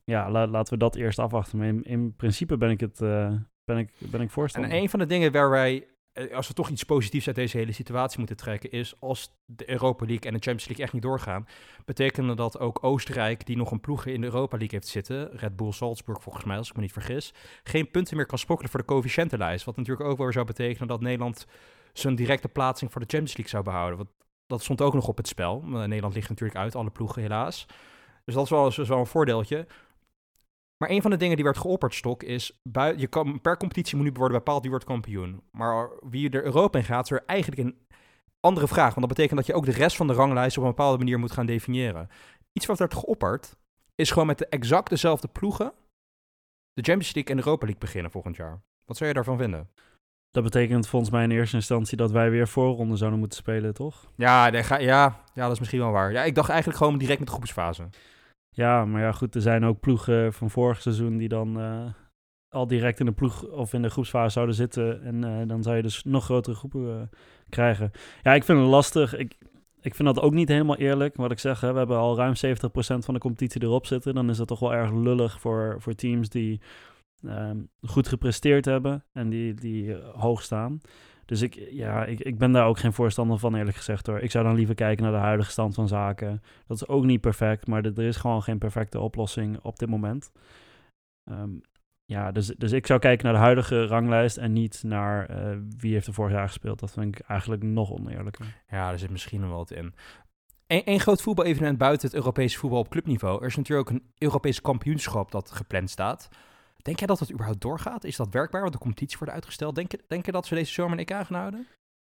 ja, 0.04 0.32
laten 0.32 0.74
we 0.74 0.80
dat 0.80 0.96
eerst 0.96 1.20
afwachten. 1.20 1.58
Maar 1.58 1.68
in, 1.68 1.84
in 1.84 2.16
principe 2.16 2.58
ben 2.58 2.70
ik 2.70 2.80
het 2.80 3.02
uh, 3.02 3.34
ben 3.66 3.78
ik, 3.78 3.94
ben 3.98 4.22
ik 4.22 4.30
voorstander. 4.30 4.72
En 4.72 4.78
een 4.78 4.90
van 4.90 5.00
de 5.00 5.06
dingen 5.06 5.32
waar 5.32 5.50
wij, 5.50 5.88
eh, 6.14 6.36
als 6.36 6.48
we 6.48 6.54
toch 6.54 6.70
iets 6.70 6.84
positiefs 6.84 7.28
uit 7.28 7.36
deze 7.36 7.58
hele 7.58 7.72
situatie 7.72 8.18
moeten 8.18 8.38
trekken, 8.38 8.72
is 8.72 8.96
als 9.00 9.36
de 9.46 9.70
Europa 9.70 10.06
League 10.06 10.32
en 10.32 10.34
de 10.34 10.44
Champions 10.44 10.66
League 10.66 10.84
echt 10.84 10.94
niet 10.94 11.02
doorgaan, 11.02 11.48
betekende 11.86 12.36
dat 12.36 12.60
ook 12.60 12.84
Oostenrijk, 12.84 13.46
die 13.46 13.58
nog 13.58 13.72
een 13.72 13.80
ploeg 13.80 14.06
in 14.06 14.22
de 14.22 14.28
Europa 14.28 14.58
League 14.58 14.78
heeft 14.80 14.92
zitten, 14.92 15.30
Red 15.32 15.56
Bull 15.56 15.72
Salzburg 15.72 16.22
volgens 16.22 16.46
mij, 16.46 16.58
als 16.58 16.70
ik 16.70 16.76
me 16.76 16.82
niet 16.82 16.92
vergis, 16.92 17.34
geen 17.64 17.92
punten 17.92 18.18
meer 18.18 18.26
kan 18.26 18.38
sprokkelen 18.38 18.72
voor 18.72 18.80
de 18.80 18.86
coëfficiëntenlijst. 18.86 19.66
Wat 19.66 19.78
natuurlijk 19.78 20.10
ook 20.10 20.18
wel 20.18 20.32
zou 20.32 20.46
betekenen 20.46 20.88
dat 20.88 21.02
Nederland 21.02 21.46
zijn 21.94 22.16
directe 22.16 22.48
plaatsing 22.48 22.92
voor 22.92 23.02
de 23.02 23.08
Champions 23.08 23.38
League 23.38 23.54
zou 23.54 23.64
behouden. 23.64 23.98
Want 23.98 24.10
dat 24.48 24.64
stond 24.64 24.82
ook 24.82 24.94
nog 24.94 25.08
op 25.08 25.18
het 25.18 25.28
spel. 25.28 25.62
Nederland 25.62 26.14
ligt 26.14 26.30
natuurlijk 26.30 26.60
uit, 26.60 26.76
alle 26.76 26.90
ploegen 26.90 27.22
helaas. 27.22 27.66
Dus 28.26 28.34
dat 28.34 28.44
is 28.44 28.50
wel, 28.50 28.68
is 28.68 28.78
wel 28.78 29.00
een 29.00 29.06
voordeeltje. 29.06 29.68
Maar 30.78 30.90
een 30.90 31.02
van 31.02 31.12
de 31.12 31.18
dingen 31.18 31.36
die 31.36 31.46
werd 31.46 31.58
geopperd, 31.58 31.94
Stok, 31.94 32.24
is... 32.24 32.62
je 32.96 33.08
kan, 33.08 33.42
per 33.42 33.58
competitie 33.58 33.96
moet 33.96 34.06
nu 34.06 34.12
worden 34.14 34.38
bepaald 34.38 34.62
wie 34.62 34.70
wordt 34.70 34.86
kampioen. 34.86 35.44
Maar 35.52 35.90
wie 36.10 36.30
er 36.30 36.44
Europa 36.44 36.78
in 36.78 36.86
gaat, 36.86 37.04
is 37.04 37.12
er 37.12 37.24
eigenlijk 37.26 37.62
een 37.62 37.78
andere 38.40 38.68
vraag. 38.68 38.96
Want 38.96 39.08
dat 39.08 39.18
betekent 39.18 39.38
dat 39.38 39.48
je 39.48 39.54
ook 39.54 39.66
de 39.66 39.72
rest 39.72 39.96
van 39.96 40.08
de 40.08 40.14
ranglijst 40.14 40.58
op 40.58 40.64
een 40.64 40.70
bepaalde 40.70 40.98
manier 40.98 41.20
moet 41.20 41.32
gaan 41.32 41.46
definiëren. 41.46 42.08
Iets 42.54 42.66
wat 42.66 42.80
werd 42.80 42.94
geopperd, 42.94 43.58
is 43.96 44.12
gewoon 44.12 44.28
met 44.28 44.38
de 44.38 44.48
exact 44.48 44.90
dezelfde 44.90 45.28
ploegen... 45.28 45.74
de 46.74 46.84
Champions 46.84 47.14
League 47.14 47.32
en 47.32 47.38
de 47.38 47.44
Europa 47.44 47.66
League 47.66 47.82
beginnen 47.82 48.12
volgend 48.12 48.36
jaar. 48.36 48.62
Wat 48.86 48.98
zou 48.98 49.10
je 49.10 49.16
daarvan 49.16 49.38
vinden? 49.38 49.70
Dat 50.32 50.44
betekent 50.44 50.88
volgens 50.88 51.12
mij 51.12 51.24
in 51.24 51.32
eerste 51.32 51.56
instantie 51.56 51.98
dat 51.98 52.12
wij 52.12 52.30
weer 52.30 52.48
voorronde 52.48 52.96
zouden 52.96 53.20
moeten 53.20 53.38
spelen, 53.38 53.74
toch? 53.74 54.12
Ja, 54.16 54.48
ja, 54.48 54.80
ja, 55.34 55.44
dat 55.44 55.52
is 55.52 55.60
misschien 55.60 55.80
wel 55.80 55.92
waar. 55.92 56.12
Ja, 56.12 56.24
ik 56.24 56.36
dacht 56.36 56.50
eigenlijk 56.50 56.80
gewoon 56.80 56.98
direct 56.98 57.20
met 57.20 57.28
de 57.28 57.34
groepsfase. 57.34 57.90
Ja, 58.54 58.86
maar 58.86 59.02
ja, 59.02 59.12
goed, 59.12 59.36
er 59.36 59.42
zijn 59.42 59.66
ook 59.66 59.80
ploegen 59.80 60.34
van 60.34 60.50
vorig 60.50 60.82
seizoen 60.82 61.18
die 61.18 61.28
dan 61.28 61.60
uh, 61.60 61.86
al 62.50 62.68
direct 62.68 63.00
in 63.00 63.06
de 63.06 63.12
ploeg 63.12 63.48
of 63.48 63.74
in 63.74 63.82
de 63.82 63.90
groepsfase 63.90 64.34
zouden 64.34 64.56
zitten. 64.56 65.04
En 65.04 65.26
uh, 65.26 65.48
dan 65.48 65.64
zou 65.64 65.76
je 65.76 65.82
dus 65.82 66.04
nog 66.04 66.24
grotere 66.24 66.56
groepen 66.56 66.82
uh, 66.82 67.02
krijgen. 67.50 67.92
Ja, 68.22 68.34
ik 68.34 68.44
vind 68.44 68.60
het 68.60 68.68
lastig. 68.68 69.18
Ik, 69.18 69.38
ik 69.82 69.96
vind 69.96 70.16
dat 70.16 70.24
ook 70.24 70.34
niet 70.34 70.48
helemaal 70.48 70.78
eerlijk. 70.78 71.16
Wat 71.16 71.32
ik 71.32 71.40
zeg, 71.40 71.60
we 71.60 71.66
hebben 71.68 71.98
al 71.98 72.16
ruim 72.16 72.34
70% 72.36 72.38
van 72.76 73.14
de 73.14 73.20
competitie 73.20 73.64
erop 73.64 73.86
zitten. 73.86 74.14
Dan 74.14 74.30
is 74.30 74.38
dat 74.38 74.48
toch 74.48 74.60
wel 74.60 74.74
erg 74.74 74.92
lullig 74.92 75.40
voor, 75.40 75.76
voor 75.80 75.94
teams 75.94 76.30
die 76.30 76.62
um, 77.24 77.70
goed 77.82 78.08
gepresteerd 78.08 78.66
hebben 78.66 79.06
en 79.12 79.30
die, 79.30 79.54
die 79.54 79.96
hoog 79.96 80.42
staan. 80.42 80.82
Dus 81.26 81.42
ik, 81.42 81.68
ja, 81.72 82.06
ik, 82.06 82.20
ik 82.20 82.38
ben 82.38 82.52
daar 82.52 82.66
ook 82.66 82.80
geen 82.80 82.94
voorstander 82.94 83.38
van, 83.38 83.56
eerlijk 83.56 83.78
gezegd 83.78 84.08
hoor. 84.08 84.20
Ik 84.20 84.32
zou 84.32 84.44
dan 84.44 84.56
liever 84.56 84.76
kijken 84.76 85.04
naar 85.04 85.14
de 85.14 85.20
huidige 85.20 85.52
stand 85.52 85.76
van 85.76 85.88
zaken. 85.88 86.42
Dat 86.68 86.78
is 86.78 86.88
ook 86.88 87.04
niet 87.04 87.22
perfect, 87.22 87.68
maar 87.68 87.86
er 87.86 88.00
is 88.00 88.18
gewoon 88.18 88.44
geen 88.44 88.58
perfecte 88.58 89.00
oplossing 89.00 89.60
op 89.62 89.80
dit 89.80 89.90
moment. 89.90 90.32
Um, 91.32 91.62
ja, 92.06 92.32
dus, 92.32 92.48
dus 92.48 92.72
ik 92.72 92.88
zou 92.88 93.00
kijken 93.00 93.26
naar 93.26 93.34
de 93.34 93.40
huidige 93.40 93.86
ranglijst 93.86 94.38
en 94.38 94.54
niet 94.54 94.84
naar 94.84 95.30
uh, 95.30 95.58
wie 95.78 95.94
heeft 95.94 96.08
er 96.08 96.14
vorig 96.14 96.32
jaar 96.32 96.48
gespeeld. 96.48 96.80
Dat 96.80 96.92
vind 96.92 97.18
ik 97.18 97.26
eigenlijk 97.28 97.64
nog 97.64 97.92
oneerlijker. 97.92 98.64
Ja, 98.68 98.92
er 98.92 99.00
zit 99.00 99.10
misschien 99.10 99.42
nog 99.42 99.52
wat 99.52 99.72
in. 99.72 99.94
Eén 100.68 101.00
groot 101.00 101.22
voetbal-evenement 101.22 101.78
buiten 101.78 102.08
het 102.08 102.16
Europese 102.16 102.58
voetbal 102.58 102.80
op 102.80 102.90
clubniveau. 102.90 103.42
Er 103.42 103.48
is 103.48 103.56
natuurlijk 103.56 103.90
ook 103.90 103.96
een 103.96 104.12
Europees 104.18 104.62
kampioenschap 104.62 105.32
dat 105.32 105.52
gepland 105.52 105.90
staat. 105.90 106.30
Denk 106.84 106.98
jij 107.00 107.08
dat 107.08 107.20
het 107.20 107.32
überhaupt 107.32 107.62
doorgaat? 107.62 108.04
Is 108.04 108.16
dat 108.16 108.30
werkbaar? 108.30 108.62
Want 108.62 108.74
de 108.74 108.80
competitie 108.80 109.18
wordt 109.18 109.34
uitgesteld. 109.34 109.76
Denk 109.76 109.92
je, 109.92 110.04
denk 110.08 110.26
je 110.26 110.32
dat 110.32 110.46
ze 110.46 110.56
deze 110.56 110.74
zomer 110.74 111.00
een 111.00 111.06
EK 111.06 111.26
gaan 111.26 111.40
houden? 111.40 111.68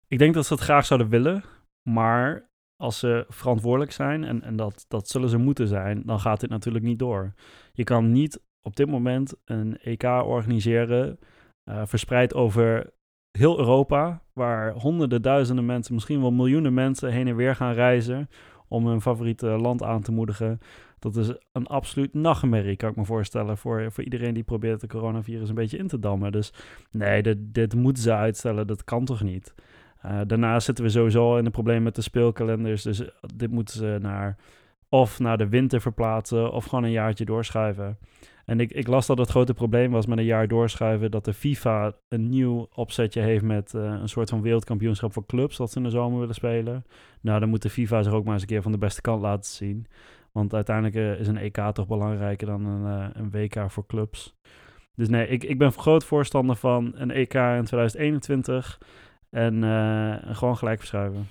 Ik 0.08 0.18
denk 0.18 0.34
dat 0.34 0.46
ze 0.46 0.54
het 0.54 0.64
graag 0.64 0.86
zouden 0.86 1.10
willen. 1.10 1.44
Maar 1.90 2.50
als 2.76 3.00
ze 3.00 3.26
verantwoordelijk 3.28 3.92
zijn, 3.92 4.24
en, 4.24 4.44
en 4.44 4.56
dat, 4.56 4.86
dat 4.88 5.08
zullen 5.08 5.30
ze 5.30 5.38
moeten 5.38 5.68
zijn, 5.68 6.02
dan 6.06 6.20
gaat 6.20 6.40
dit 6.40 6.50
natuurlijk 6.50 6.86
niet 6.86 7.00
door. 7.00 7.34
Je 7.72 7.84
kan 7.84 8.12
niet 8.12 8.42
op 8.62 8.76
dit 8.76 8.88
moment 8.88 9.34
een 9.46 9.78
EK 9.78 10.04
organiseren, 10.04 11.20
uh, 11.70 11.82
verspreid 11.86 12.34
over 12.34 12.94
heel 13.38 13.60
Europa, 13.60 14.24
waar 14.34 14.74
honderden, 14.74 15.22
duizenden 15.22 15.66
mensen, 15.66 15.94
misschien 15.94 16.22
wel 16.22 16.32
miljoenen 16.32 16.74
mensen 16.74 17.12
heen 17.12 17.28
en 17.28 17.36
weer 17.36 17.56
gaan 17.56 17.74
reizen 17.74 18.30
om 18.70 18.88
hun 18.88 19.02
favoriete 19.02 19.48
land 19.48 19.84
aan 19.84 20.02
te 20.02 20.12
moedigen. 20.12 20.60
Dat 21.00 21.16
is 21.16 21.34
een 21.52 21.68
absoluut 21.68 22.14
nachtmerrie, 22.14 22.76
kan 22.76 22.90
ik 22.90 22.96
me 22.96 23.06
voorstellen, 23.06 23.58
voor, 23.58 23.92
voor 23.92 24.04
iedereen 24.04 24.34
die 24.34 24.44
probeert 24.44 24.82
de 24.82 24.88
coronavirus 24.88 25.50
een 25.50 25.56
beetje 25.56 25.78
in 25.78 25.88
te 25.88 26.00
dammen. 26.00 26.32
Dus 26.32 26.54
nee, 26.92 27.22
dit, 27.22 27.38
dit 27.40 27.76
moeten 27.76 28.04
ze 28.04 28.14
uitstellen, 28.14 28.68
dat 28.68 28.84
kan 28.84 29.06
toch 29.06 29.22
niet? 29.22 29.54
Uh, 30.06 30.20
daarnaast 30.28 30.66
zitten 30.66 30.84
we 30.84 30.90
sowieso 30.90 31.38
in 31.38 31.46
een 31.46 31.52
probleem 31.52 31.84
met 31.84 31.96
de 31.96 32.02
speelkalenders, 32.02 32.84
dus 32.84 33.04
dit 33.36 33.52
moeten 33.52 33.76
ze 33.76 33.98
naar 34.02 34.38
of 34.90 35.20
naar 35.20 35.38
de 35.38 35.50
winter 35.50 35.82
verplaatsen 35.82 36.52
of 36.52 36.66
gewoon 36.66 36.84
een 36.84 36.92
jaartje 36.92 37.26
doorschuiven. 37.26 37.98
En 38.50 38.60
ik, 38.60 38.72
ik 38.72 38.88
las 38.88 39.08
dat 39.08 39.18
het 39.18 39.30
grote 39.30 39.54
probleem 39.54 39.92
was 39.92 40.06
met 40.06 40.18
een 40.18 40.24
jaar 40.24 40.48
doorschuiven 40.48 41.12
dat 41.12 41.26
de 41.26 41.34
FIFA 41.34 41.94
een 42.08 42.30
nieuw 42.30 42.68
opzetje 42.74 43.22
heeft 43.22 43.44
met 43.44 43.74
uh, 43.74 43.82
een 43.84 44.10
soort 44.10 44.30
van 44.30 44.42
wereldkampioenschap 44.42 45.14
voor 45.14 45.26
clubs 45.26 45.58
dat 45.58 45.72
ze 45.72 45.78
in 45.78 45.84
de 45.84 45.90
zomer 45.90 46.20
willen 46.20 46.36
spelen. 46.36 46.86
Nou, 47.22 47.40
dan 47.40 47.50
moet 47.50 47.62
de 47.62 47.70
FIFA 47.70 48.04
zich 48.04 48.14
ook 48.14 48.24
maar 48.24 48.34
eens 48.34 48.42
een 48.42 48.48
keer 48.48 48.62
van 48.62 48.72
de 48.72 48.78
beste 48.78 49.02
kant 49.02 49.22
laten 49.22 49.52
zien. 49.52 49.88
Want 50.32 50.54
uiteindelijk 50.54 50.96
uh, 50.96 51.20
is 51.20 51.28
een 51.28 51.38
EK 51.38 51.58
toch 51.74 51.88
belangrijker 51.88 52.48
dan 52.48 52.66
een, 52.66 53.00
uh, 53.00 53.08
een 53.14 53.32
WK 53.32 53.72
voor 53.72 53.86
clubs. 53.86 54.36
Dus 54.96 55.10
nee, 55.10 55.28
ik, 55.28 55.44
ik 55.44 55.58
ben 55.58 55.72
groot 55.72 56.04
voorstander 56.04 56.56
van 56.56 56.92
een 56.96 57.12
EK 57.12 57.34
in 57.34 57.64
2021 57.64 58.80
en 59.30 59.64
gewoon 60.36 60.58
gelijk 60.58 60.80
verschuiven. 60.80 61.28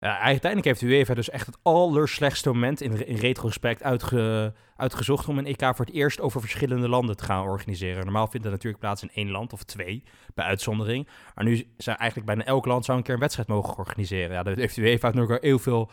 Uiteindelijk 0.00 0.64
heeft 0.64 0.82
UEFA 0.82 1.14
dus 1.14 1.30
echt 1.30 1.46
het 1.46 1.58
allerslechtste 1.62 2.48
moment 2.48 2.80
in, 2.80 2.92
retrospect 2.92 3.82
uitge, 3.82 4.54
uitgezocht 4.76 5.28
om 5.28 5.38
een 5.38 5.46
EK 5.46 5.60
voor 5.60 5.84
het 5.84 5.94
eerst 5.94 6.20
over 6.20 6.40
verschillende 6.40 6.88
landen 6.88 7.16
te 7.16 7.24
gaan 7.24 7.44
organiseren. 7.44 8.04
Normaal 8.04 8.26
vindt 8.26 8.42
dat 8.42 8.52
natuurlijk 8.52 8.82
plaats 8.82 9.02
in 9.02 9.10
één 9.14 9.30
land 9.30 9.52
of 9.52 9.62
twee, 9.62 10.02
bij 10.34 10.44
uitzondering. 10.44 11.08
Maar 11.34 11.44
nu 11.44 11.66
zou 11.76 11.96
eigenlijk 11.96 12.28
bijna 12.28 12.44
elk 12.44 12.66
land 12.66 12.84
zou 12.84 12.98
een 12.98 13.04
keer 13.04 13.14
een 13.14 13.20
wedstrijd 13.20 13.48
mogen 13.48 13.76
organiseren. 13.76 14.32
Ja, 14.32 14.42
daar 14.42 14.56
heeft 14.56 14.76
UEFA 14.76 15.10
nog 15.10 15.28
wel 15.28 15.38
heel 15.40 15.58
veel 15.58 15.90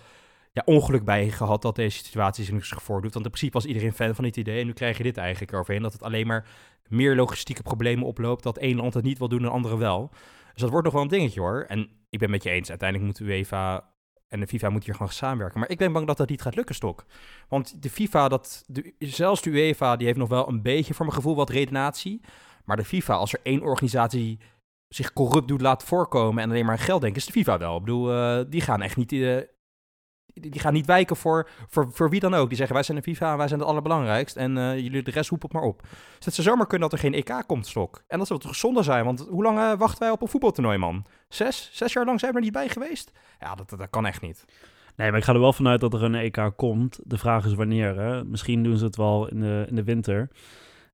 ja, 0.52 0.62
ongeluk 0.66 1.06
bij 1.06 1.30
gehad 1.30 1.62
dat 1.62 1.76
deze 1.76 1.98
situatie 1.98 2.64
zich 2.64 2.84
voordoet. 2.84 3.14
Want 3.14 3.26
in 3.26 3.32
principe 3.32 3.54
was 3.54 3.66
iedereen 3.66 3.94
fan 3.94 4.16
van 4.16 4.24
dit 4.24 4.38
idee. 4.38 4.60
En 4.60 4.66
nu 4.66 4.74
krijg 4.74 4.98
je 4.98 5.04
dit 5.04 5.18
eigenlijk 5.18 5.54
overheen. 5.54 5.82
Dat 5.82 5.94
het 5.94 6.04
alleen 6.04 6.28
maar 6.28 6.48
meer 6.88 7.16
logistieke 7.16 7.64
problemen 7.64 8.06
oploopt. 8.06 8.44
Dat 8.44 8.58
één 8.58 8.76
land 8.76 8.94
het 8.94 9.04
niet 9.04 9.18
wil 9.18 9.28
doen 9.28 9.44
en 9.44 9.52
andere 9.52 9.78
wel. 9.78 10.10
Dus 10.54 10.62
dat 10.62 10.70
wordt 10.70 10.86
nog 10.86 10.94
wel 10.94 11.04
een 11.04 11.08
dingetje 11.08 11.40
hoor. 11.40 11.66
En 11.68 11.90
ik 12.10 12.20
ben 12.20 12.30
met 12.30 12.44
je 12.44 12.50
eens. 12.50 12.70
Uiteindelijk 12.70 13.10
moet 13.10 13.28
UEFA 13.28 13.94
en 14.36 14.42
de 14.42 14.48
FIFA 14.48 14.70
moet 14.70 14.86
hier 14.86 14.94
gewoon 14.94 15.12
samenwerken. 15.12 15.60
Maar 15.60 15.70
ik 15.70 15.78
ben 15.78 15.94
bang 15.94 16.08
dat 16.08 16.18
dat 16.18 16.30
niet 16.30 16.42
gaat 16.42 16.56
lukken, 16.56 16.76
Stok. 16.76 17.06
Want 17.50 17.84
de 17.84 17.90
FIFA, 17.90 18.28
dat, 18.28 18.66
zelfs 19.00 19.42
de 19.42 19.50
UEFA, 19.50 19.96
die 19.96 20.06
heeft 20.08 20.20
nog 20.20 20.30
wel 20.30 20.48
een 20.48 20.62
beetje 20.62 20.94
voor 20.94 21.06
mijn 21.06 21.18
gevoel 21.18 21.36
wat 21.36 21.50
redenatie. 21.50 22.22
Maar 22.66 22.78
de 22.78 22.86
FIFA, 22.86 23.14
als 23.14 23.34
er 23.34 23.40
één 23.44 23.62
organisatie 23.62 24.40
zich 24.88 25.14
corrupt 25.14 25.48
doet 25.48 25.62
laat 25.62 25.84
voorkomen 25.84 26.44
en 26.44 26.50
alleen 26.50 26.66
maar 26.66 26.78
aan 26.78 26.86
geld 26.86 27.02
denkt, 27.02 27.18
is 27.18 27.26
de 27.26 27.32
FIFA 27.32 27.58
wel. 27.58 27.76
Ik 27.76 27.84
bedoel, 27.84 28.14
uh, 28.14 28.40
die 28.50 28.62
gaan 28.62 28.82
echt 28.82 28.98
niet 28.98 29.12
uh, 29.12 29.42
die 30.42 30.60
gaan 30.60 30.74
niet 30.74 30.86
wijken 30.86 31.16
voor, 31.16 31.50
voor, 31.68 31.92
voor 31.92 32.10
wie 32.10 32.20
dan 32.20 32.34
ook. 32.34 32.48
Die 32.48 32.58
zeggen, 32.58 32.76
wij 32.76 32.84
zijn 32.84 32.98
de 32.98 33.04
FIFA 33.04 33.32
en 33.32 33.38
wij 33.38 33.48
zijn 33.48 33.60
het 33.60 33.70
allerbelangrijkst. 33.70 34.36
En 34.36 34.58
uh, 34.58 34.78
jullie 34.78 35.04
de 35.04 35.12
rest 35.12 35.30
roepen 35.30 35.50
het 35.50 35.58
maar 35.58 35.68
op. 35.68 35.82
Dus 36.16 36.26
het 36.26 36.34
zou 36.34 36.48
zomaar 36.48 36.68
kunnen 36.68 36.90
dat 36.90 37.00
er 37.00 37.06
geen 37.06 37.14
EK 37.14 37.44
komt, 37.48 37.68
Stok. 37.68 38.04
En 38.08 38.18
dat 38.18 38.28
zou 38.28 38.40
toch 38.40 38.56
zonde 38.56 38.84
zijn, 38.84 39.06
want 39.06 39.28
hoe 39.30 39.44
lang 39.44 39.58
uh, 39.58 39.74
wachten 39.78 40.00
wij 40.00 40.12
op 40.12 40.22
een 40.22 40.28
voetbaltoernooi, 40.28 40.78
man? 40.78 41.06
Zes? 41.28 41.70
Zes 41.74 41.94
jaar 41.94 42.06
lang 42.06 42.20
zijn 42.20 42.32
we 42.32 42.38
er 42.38 42.44
niet 42.44 42.54
bij 42.54 42.70
geweest? 42.70 43.12
Ja, 43.40 43.56
dat, 43.56 43.70
dat, 43.70 43.90
kan 43.90 44.06
echt 44.06 44.22
niet. 44.22 44.46
Nee, 44.96 45.10
maar 45.10 45.20
ik 45.20 45.26
ga 45.26 45.34
er 45.34 45.40
wel 45.40 45.54
vanuit 45.54 45.82
dat 45.82 45.94
er 45.94 46.04
een 46.04 46.16
EK 46.16 46.52
komt. 46.56 47.00
De 47.04 47.18
vraag 47.18 47.46
is 47.46 47.54
wanneer. 47.54 48.00
Hè? 48.00 48.24
Misschien 48.24 48.64
doen 48.64 48.78
ze 48.78 48.86
het 48.86 48.96
wel 48.96 49.28
in 49.28 49.40
de, 49.40 49.66
in 49.70 49.76
de 49.76 49.84
winter. 49.84 50.30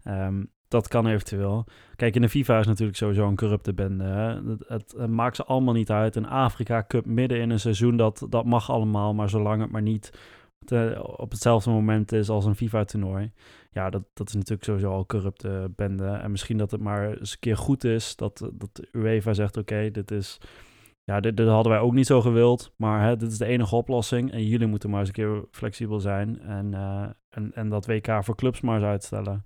Um, 0.04 0.51
dat 0.71 0.88
kan 0.88 1.07
eventueel. 1.07 1.65
Kijk, 1.95 2.15
in 2.15 2.21
de 2.21 2.29
FIFA 2.29 2.60
is 2.60 2.67
natuurlijk 2.67 2.97
sowieso 2.97 3.27
een 3.27 3.36
corrupte 3.36 3.73
bende. 3.73 4.03
Hè? 4.03 4.36
Het, 4.67 4.93
het, 4.97 5.07
maakt 5.07 5.36
ze 5.36 5.45
allemaal 5.45 5.73
niet 5.73 5.91
uit. 5.91 6.15
Een 6.15 6.27
Afrika 6.27 6.86
Cup 6.88 7.05
midden 7.05 7.39
in 7.39 7.49
een 7.49 7.60
seizoen, 7.60 7.97
dat, 7.97 8.25
dat 8.29 8.45
mag 8.45 8.69
allemaal. 8.69 9.13
Maar 9.13 9.29
zolang 9.29 9.62
het 9.62 9.71
maar 9.71 9.81
niet 9.81 10.12
op 11.15 11.31
hetzelfde 11.31 11.69
moment 11.69 12.12
is 12.12 12.29
als 12.29 12.45
een 12.45 12.55
FIFA-toernooi. 12.55 13.31
Ja, 13.71 13.89
dat, 13.89 14.03
dat 14.13 14.27
is 14.27 14.34
natuurlijk 14.34 14.63
sowieso 14.63 14.91
al 14.91 15.05
corrupte 15.05 15.71
bende. 15.75 16.07
En 16.07 16.31
misschien 16.31 16.57
dat 16.57 16.71
het 16.71 16.81
maar 16.81 17.17
eens 17.17 17.31
een 17.31 17.39
keer 17.39 17.57
goed 17.57 17.84
is 17.84 18.15
dat, 18.15 18.49
dat 18.53 18.81
UEFA 18.91 19.34
zegt... 19.34 19.57
oké, 19.57 19.91
dit 19.91 20.12
is... 20.12 20.38
Ja, 21.03 21.19
dit, 21.19 21.39
hadden 21.39 21.71
wij 21.71 21.81
ook 21.81 21.93
niet 21.93 22.05
zo 22.05 22.21
gewild, 22.21 22.73
maar 22.75 23.07
hè, 23.07 23.15
dit 23.15 23.31
is 23.31 23.38
de 23.38 23.45
enige 23.45 23.75
oplossing. 23.75 24.31
En 24.31 24.45
jullie 24.45 24.67
moeten 24.67 24.89
maar 24.89 24.99
eens 24.99 25.07
een 25.07 25.13
keer 25.13 25.43
flexibel 25.51 25.99
zijn. 25.99 26.41
En, 26.41 26.71
uh, 26.71 27.05
en, 27.29 27.51
en 27.53 27.69
dat 27.69 27.86
WK 27.86 28.23
voor 28.23 28.36
clubs 28.36 28.62
maar 28.62 28.75
eens 28.75 28.86
uitstellen. 28.86 29.43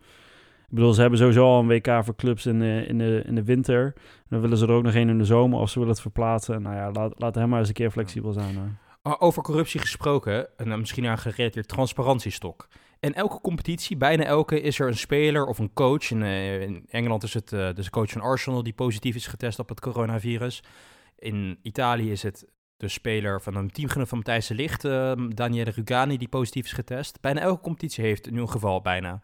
Ik 0.67 0.75
bedoel, 0.75 0.93
ze 0.93 1.01
hebben 1.01 1.19
sowieso 1.19 1.45
al 1.45 1.59
een 1.59 1.67
WK 1.67 2.03
voor 2.03 2.15
clubs 2.15 2.45
in 2.45 2.59
de, 2.59 2.85
in 2.87 2.97
de, 2.97 3.23
in 3.25 3.35
de 3.35 3.43
winter. 3.43 3.93
Dan 4.29 4.41
willen 4.41 4.57
ze 4.57 4.65
er 4.65 4.71
ook 4.71 4.83
nog 4.83 4.93
één 4.93 5.09
in 5.09 5.17
de 5.17 5.25
zomer 5.25 5.59
of 5.59 5.69
ze 5.69 5.79
willen 5.79 5.93
het 5.93 6.01
verplaatsen. 6.01 6.61
Nou 6.61 6.75
ja, 6.75 6.91
laat, 6.91 7.13
laat 7.17 7.35
hem 7.35 7.49
maar 7.49 7.59
eens 7.59 7.67
een 7.67 7.73
keer 7.73 7.91
flexibel 7.91 8.31
zijn. 8.31 8.77
Over 9.19 9.43
corruptie 9.43 9.79
gesproken, 9.79 10.57
en 10.57 10.79
misschien 10.79 11.07
aan 11.07 11.17
gerelateerd 11.17 11.67
transparantiestok. 11.67 12.67
In 12.99 13.13
elke 13.13 13.41
competitie, 13.41 13.97
bijna 13.97 14.23
elke, 14.23 14.61
is 14.61 14.79
er 14.79 14.87
een 14.87 14.97
speler 14.97 15.45
of 15.45 15.59
een 15.59 15.73
coach. 15.73 16.11
In, 16.11 16.21
uh, 16.21 16.61
in 16.61 16.85
Engeland 16.89 17.23
is 17.23 17.33
het 17.33 17.51
uh, 17.51 17.69
de 17.73 17.89
coach 17.89 18.09
van 18.09 18.21
Arsenal 18.21 18.63
die 18.63 18.73
positief 18.73 19.15
is 19.15 19.27
getest 19.27 19.59
op 19.59 19.69
het 19.69 19.79
coronavirus. 19.79 20.63
In 21.19 21.59
Italië 21.61 22.11
is 22.11 22.23
het 22.23 22.45
de 22.77 22.87
speler 22.87 23.41
van 23.41 23.55
een 23.55 23.69
teamgenoot 23.69 24.07
van 24.07 24.17
Matthijs 24.17 24.47
de 24.47 24.53
Ligt, 24.53 24.85
uh, 24.85 25.11
Daniele 25.29 25.71
Rugani, 25.71 26.17
die 26.17 26.27
positief 26.27 26.65
is 26.65 26.71
getest. 26.71 27.21
Bijna 27.21 27.41
elke 27.41 27.61
competitie 27.61 28.03
heeft 28.03 28.31
nu 28.31 28.41
een 28.41 28.49
geval 28.49 28.81
bijna. 28.81 29.21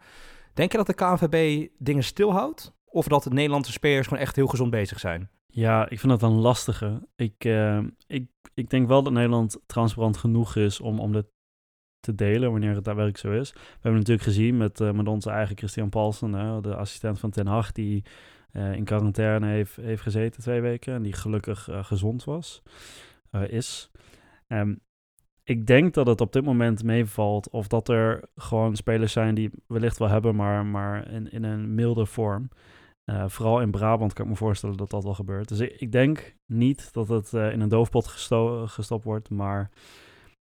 Denk 0.54 0.70
je 0.72 0.76
dat 0.76 0.86
de 0.86 0.94
KNVB 0.94 1.68
dingen 1.78 2.04
stilhoudt? 2.04 2.72
Of 2.84 3.06
dat 3.06 3.22
de 3.22 3.30
Nederlandse 3.30 3.72
spelers 3.72 4.06
gewoon 4.06 4.22
echt 4.22 4.36
heel 4.36 4.46
gezond 4.46 4.70
bezig 4.70 5.00
zijn? 5.00 5.30
Ja, 5.46 5.88
ik 5.88 6.00
vind 6.00 6.20
dat 6.20 6.30
een 6.30 6.38
lastige. 6.38 7.08
Ik, 7.16 7.44
uh, 7.44 7.78
ik, 8.06 8.30
ik 8.54 8.70
denk 8.70 8.88
wel 8.88 9.02
dat 9.02 9.12
Nederland 9.12 9.60
transparant 9.66 10.16
genoeg 10.16 10.56
is 10.56 10.80
om, 10.80 10.98
om 10.98 11.12
dit 11.12 11.26
te 12.00 12.14
delen 12.14 12.50
wanneer 12.50 12.74
het 12.74 12.84
daadwerkelijk 12.84 13.18
zo 13.18 13.40
is. 13.40 13.52
We 13.52 13.58
hebben 13.72 14.00
natuurlijk 14.00 14.26
gezien 14.26 14.56
met, 14.56 14.80
uh, 14.80 14.90
met 14.90 15.08
onze 15.08 15.30
eigen 15.30 15.56
Christian 15.56 15.88
Paulsen, 15.88 16.62
de 16.62 16.76
assistent 16.76 17.18
van 17.18 17.30
Ten 17.30 17.46
Hag, 17.46 17.72
die 17.72 18.04
eh, 18.52 18.72
in 18.72 18.84
quarantaine 18.84 19.46
heeft, 19.46 19.76
heeft 19.76 20.02
gezeten 20.02 20.42
twee 20.42 20.60
weken 20.60 20.94
en 20.94 21.02
die 21.02 21.12
gelukkig 21.12 21.68
eh, 21.68 21.84
gezond 21.84 22.24
was, 22.24 22.62
eh, 23.30 23.48
is. 23.48 23.90
Ehm, 24.46 24.74
ik 25.52 25.66
denk 25.66 25.94
dat 25.94 26.06
het 26.06 26.20
op 26.20 26.32
dit 26.32 26.44
moment 26.44 26.84
meevalt 26.84 27.50
of 27.50 27.66
dat 27.66 27.88
er 27.88 28.24
gewoon 28.36 28.76
spelers 28.76 29.12
zijn 29.12 29.34
die 29.34 29.50
wellicht 29.66 29.98
wel 29.98 30.08
hebben, 30.08 30.36
maar, 30.36 30.66
maar 30.66 31.10
in, 31.10 31.30
in 31.30 31.44
een 31.44 31.74
milde 31.74 32.06
vorm. 32.06 32.48
Eh, 33.04 33.24
vooral 33.28 33.60
in 33.60 33.70
Brabant 33.70 34.12
kan 34.12 34.24
ik 34.24 34.30
me 34.30 34.36
voorstellen 34.36 34.76
dat 34.76 34.90
dat 34.90 35.04
wel 35.04 35.14
gebeurt. 35.14 35.48
Dus 35.48 35.60
ik, 35.60 35.92
denk 35.92 36.34
niet 36.46 36.92
dat 36.92 37.08
het 37.08 37.34
eh, 37.34 37.52
in 37.52 37.60
een 37.60 37.68
doofpot 37.68 38.06
gesto- 38.06 38.66
gestopt 38.66 39.04
wordt, 39.04 39.30
maar 39.30 39.70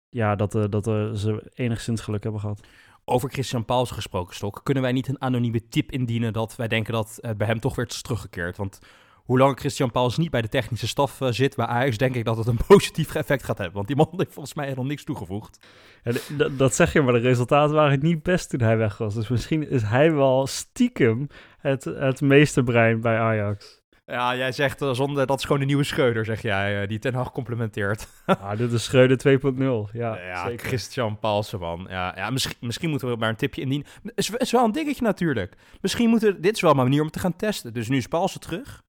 ja, 0.09 0.35
dat, 0.35 0.55
eh, 0.55 0.65
dat 0.69 0.85
ze 1.19 1.51
enigszins 1.55 2.01
geluk 2.01 2.23
hebben 2.23 2.41
gehad. 2.41 2.67
Over 3.05 3.31
Christian 3.31 3.65
Pauls 3.65 3.91
gesproken, 3.91 4.35
Stok. 4.35 4.61
Kunnen 4.63 4.83
wij 4.83 4.93
niet 4.93 5.09
een 5.09 5.21
anonieme 5.21 5.69
tip 5.69 5.91
indienen 5.91 6.33
dat 6.33 6.57
wij 6.57 6.69
denken 6.69 6.93
dat 6.93 7.21
bij 7.37 7.47
hem 7.47 7.61
toch 7.61 7.75
weer 7.75 7.87
is 7.87 8.03
teruggekeerd? 8.03 8.57
Want 8.57 8.79
hoe 9.25 9.39
lang 9.39 9.59
Christian 9.59 9.91
Pauls 9.91 10.17
niet 10.17 10.31
bij 10.31 10.43
de 10.43 10.49
technische 10.49 10.87
staf 10.87 11.21
eh, 11.21 11.29
zit 11.31 11.57
bij 11.57 11.67
Ajax, 11.67 11.97
denk 11.97 12.15
ik 12.15 12.25
dat 12.25 12.37
het 12.37 12.47
een 12.47 12.61
positief 12.69 13.15
effect 13.15 13.45
gaat 13.45 13.59
hebben. 13.59 13.77
Want 13.77 13.87
die 13.87 13.97
man 13.97 14.09
heeft 14.17 14.33
volgens 14.33 14.55
mij 14.55 14.65
helemaal 14.65 14.87
niks 14.87 15.05
toegevoegd. 15.05 15.67
Ja, 16.03 16.49
dat 16.49 16.75
zeg 16.75 16.93
je, 16.93 17.03
maar 17.03 17.13
de 17.13 17.19
resultaten 17.19 17.75
waren 17.75 17.99
niet 18.03 18.23
best 18.23 18.51
toen 18.51 18.61
hij 18.61 18.77
weg 18.77 18.99
was. 18.99 19.15
Dus 19.15 19.29
misschien 19.29 19.71
is 19.71 19.83
hij 19.83 20.13
wel 20.13 20.47
stiekem 20.47 21.29
het, 21.59 21.85
het 21.85 22.21
meeste 22.21 22.63
brein 22.63 23.01
bij 23.01 23.19
Ajax. 23.19 23.83
Ja, 24.07 24.37
jij 24.37 24.53
zegt 24.53 24.83
uh, 24.83 24.93
zonder 24.93 25.27
dat 25.27 25.39
is 25.39 25.45
gewoon 25.45 25.61
een 25.61 25.67
nieuwe 25.67 25.85
Scheuder, 25.85 26.25
zeg 26.25 26.43
jij, 26.43 26.83
uh, 26.83 26.89
die 26.89 26.99
Ten 26.99 27.15
Hag 27.15 27.33
complementeert. 27.33 28.09
ah, 28.27 28.57
dit 28.59 28.73
is 28.73 28.85
Schreuder 28.85 29.41
2.0. 29.41 29.93
Ja, 29.93 30.19
ja 30.19 30.47
zeker. 30.47 30.67
Christian 30.67 31.19
Paulsen, 31.19 31.59
man. 31.59 31.87
Ja, 31.89 32.13
ja 32.17 32.31
misschien, 32.31 32.57
misschien 32.61 32.91
moeten 32.91 33.09
we 33.09 33.17
maar 33.17 33.29
een 33.29 33.37
tipje 33.37 33.61
indienen. 33.61 33.87
Het 34.03 34.13
is, 34.15 34.31
is 34.31 34.51
wel 34.51 34.65
een 34.65 34.73
dingetje 34.73 35.05
natuurlijk. 35.05 35.55
Misschien 35.81 36.09
moeten 36.09 36.41
dit 36.41 36.55
is 36.55 36.61
wel 36.61 36.71
een 36.71 36.77
manier 36.77 37.03
om 37.03 37.11
te 37.11 37.19
gaan 37.19 37.37
testen. 37.37 37.73
Dus 37.73 37.89
nu 37.89 37.97
is 37.97 38.07
Paulsen 38.07 38.41
terug. 38.41 38.83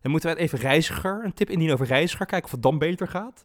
Dan 0.00 0.10
moeten 0.10 0.30
we 0.30 0.40
even 0.40 0.58
Reiziger, 0.58 1.24
een 1.24 1.34
tip 1.34 1.50
indienen 1.50 1.74
over 1.74 1.86
Reiziger, 1.86 2.26
kijken 2.26 2.46
of 2.46 2.52
het 2.52 2.62
dan 2.62 2.78
beter 2.78 3.08
gaat. 3.08 3.44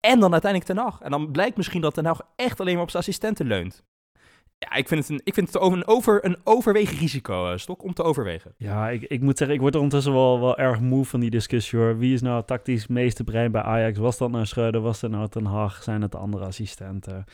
En 0.00 0.20
dan 0.20 0.32
uiteindelijk 0.32 0.72
Ten 0.72 0.82
Hag. 0.82 1.00
En 1.00 1.10
dan 1.10 1.30
blijkt 1.30 1.56
misschien 1.56 1.80
dat 1.80 1.94
Ten 1.94 2.04
Hag 2.06 2.20
echt 2.36 2.60
alleen 2.60 2.74
maar 2.74 2.82
op 2.82 2.90
zijn 2.90 3.02
assistenten 3.02 3.46
leunt. 3.46 3.84
Ja, 4.58 4.74
ik 4.74 4.88
vind 4.88 5.00
het 5.00 5.10
een, 5.10 5.20
ik 5.24 5.34
vind 5.34 5.52
het 5.52 5.62
een, 5.62 5.86
over, 5.86 6.24
een 6.24 6.36
overwegen 6.44 6.98
risico, 6.98 7.50
uh, 7.50 7.56
Stok, 7.56 7.82
om 7.82 7.94
te 7.94 8.02
overwegen. 8.02 8.54
Ja, 8.56 8.88
ik, 8.88 9.02
ik 9.02 9.20
moet 9.20 9.38
zeggen, 9.38 9.56
ik 9.56 9.62
word 9.62 9.74
er 9.74 9.80
ondertussen 9.80 10.12
wel, 10.12 10.40
wel 10.40 10.58
erg 10.58 10.80
moe 10.80 11.04
van 11.04 11.20
die 11.20 11.30
discussie 11.30 11.78
hoor. 11.78 11.98
Wie 11.98 12.14
is 12.14 12.22
nou 12.22 12.44
tactisch 12.44 12.86
meeste 12.86 13.24
brein 13.24 13.52
bij 13.52 13.62
Ajax? 13.62 13.98
Was 13.98 14.18
dat 14.18 14.30
nou 14.30 14.46
Schreuder? 14.46 14.80
Was 14.80 15.00
dat 15.00 15.10
nou 15.10 15.28
Ten 15.28 15.44
Hag? 15.44 15.82
Zijn 15.82 16.02
het 16.02 16.12
de 16.12 16.18
andere 16.18 16.44
assistenten? 16.44 17.24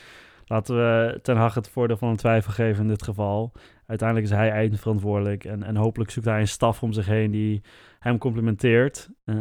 Laten 0.46 0.76
we 0.76 1.18
Ten 1.22 1.36
Hag 1.36 1.54
het 1.54 1.68
voordeel 1.68 1.96
van 1.96 2.08
een 2.08 2.16
twijfel 2.16 2.52
geven 2.52 2.82
in 2.82 2.88
dit 2.88 3.02
geval. 3.02 3.52
Uiteindelijk 3.90 4.28
is 4.28 4.36
hij 4.36 4.50
eindverantwoordelijk 4.50 5.44
en, 5.44 5.62
en 5.62 5.76
hopelijk 5.76 6.10
zoekt 6.10 6.26
hij 6.26 6.40
een 6.40 6.48
staf 6.48 6.82
om 6.82 6.92
zich 6.92 7.06
heen 7.06 7.30
die 7.30 7.62
hem 7.98 8.18
complementeert. 8.18 9.10
Uh, 9.24 9.36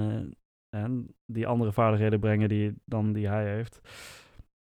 en 0.69 1.15
die 1.25 1.47
andere 1.47 1.71
vaardigheden 1.71 2.19
brengen 2.19 2.49
die, 2.49 2.73
dan 2.85 3.13
die 3.13 3.27
hij 3.27 3.53
heeft. 3.53 3.79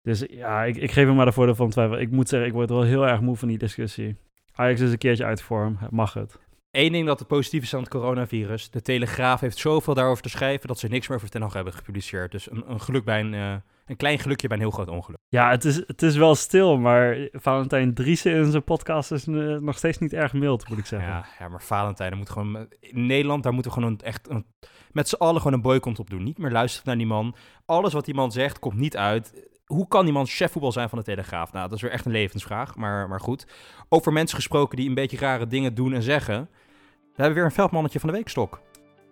Dus 0.03 0.25
ja, 0.29 0.65
ik, 0.65 0.77
ik 0.77 0.91
geef 0.91 1.07
hem 1.07 1.15
maar 1.15 1.25
de 1.27 1.33
voordeel 1.33 1.55
van 1.55 1.71
twijfel. 1.71 1.99
Ik 1.99 2.11
moet 2.11 2.29
zeggen, 2.29 2.49
ik 2.49 2.55
word 2.55 2.71
wel 2.71 2.83
heel 2.83 3.07
erg 3.07 3.21
moe 3.21 3.37
van 3.37 3.49
die 3.49 3.59
discussie. 3.59 4.17
Ajax 4.53 4.81
is 4.81 4.91
een 4.91 4.99
keertje 4.99 5.25
uit 5.25 5.43
vorm, 5.43 5.79
mag 5.91 6.15
het. 6.15 6.39
Eén 6.71 6.93
ding 6.93 7.07
dat 7.07 7.19
het 7.19 7.29
positief 7.29 7.63
is 7.63 7.75
aan 7.75 7.81
het 7.81 7.89
coronavirus. 7.89 8.71
De 8.71 8.83
Telegraaf 8.83 9.41
heeft 9.41 9.59
zoveel 9.59 9.95
daarover 9.95 10.23
te 10.23 10.29
schrijven 10.29 10.69
dat 10.69 10.79
ze 10.79 10.89
niks 10.89 11.09
meer 11.09 11.17
over 11.17 11.31
Ten 11.31 11.43
Hag 11.43 11.53
hebben 11.53 11.73
gepubliceerd. 11.73 12.33
Dus 12.33 12.51
een, 12.51 12.71
een 12.71 12.81
geluk 12.81 13.05
bij 13.05 13.21
een, 13.21 13.33
uh, 13.33 13.55
een 13.87 13.97
klein 13.97 14.19
gelukje 14.19 14.49
bij 14.49 14.57
een 14.57 14.63
heel 14.63 14.73
groot 14.73 14.89
ongeluk. 14.89 15.19
Ja, 15.29 15.51
het 15.51 15.65
is, 15.65 15.77
het 15.87 16.03
is 16.03 16.17
wel 16.17 16.35
stil, 16.35 16.79
maar 16.79 17.29
Valentijn 17.33 17.95
Driessen 17.95 18.33
in 18.33 18.51
zijn 18.51 18.65
podcast 18.65 19.13
is 19.13 19.27
uh, 19.27 19.59
nog 19.59 19.79
steeds 19.79 19.99
niet 19.99 20.13
erg 20.13 20.33
mild, 20.33 20.69
moet 20.69 20.79
ik 20.79 20.87
zeggen. 20.87 21.09
Ja, 21.09 21.27
ja 21.39 21.49
maar 21.49 21.63
Valentijn 21.63 22.17
moet 22.17 22.31
gewoon... 22.31 22.67
In 22.81 23.07
Nederland, 23.07 23.43
daar 23.43 23.53
moeten 23.53 23.73
we 23.73 23.79
gewoon 23.79 23.99
echt 23.99 24.31
een, 24.31 24.47
met 24.93 25.09
z'n 25.09 25.15
allen 25.15 25.37
gewoon 25.37 25.53
een 25.53 25.63
boycott 25.63 25.99
op 25.99 26.11
doen. 26.11 26.23
Niet 26.23 26.39
meer 26.39 26.51
luisteren 26.51 26.87
naar 26.87 26.97
die 26.97 27.07
man. 27.07 27.37
Alles 27.67 27.93
wat 27.93 28.05
die 28.05 28.15
man 28.15 28.33
zegt, 28.33 28.59
komt 28.59 28.77
niet 28.77 28.97
uit 28.97 29.49
hoe 29.67 29.89
kan 29.89 30.07
iemand 30.07 30.31
chefvoetbal 30.31 30.73
zijn 30.73 30.89
van 30.89 30.99
de 30.99 31.05
Telegraaf? 31.05 31.53
Nou, 31.53 31.69
dat 31.69 31.77
is 31.77 31.83
weer 31.83 31.91
echt 31.91 32.05
een 32.05 32.13
levensvraag, 32.13 32.77
maar, 32.77 33.09
maar 33.09 33.21
goed. 33.21 33.47
Over 33.89 34.13
mensen 34.13 34.37
gesproken 34.37 34.77
die 34.77 34.89
een 34.89 34.95
beetje 34.95 35.17
rare 35.17 35.47
dingen 35.47 35.75
doen 35.75 35.93
en 35.93 36.03
zeggen. 36.03 36.49
We 36.91 37.23
hebben 37.23 37.35
weer 37.35 37.45
een 37.45 37.51
veldmannetje 37.51 38.01
van 38.01 38.09
de 38.09 38.15
week, 38.15 38.29
Stok. 38.29 38.61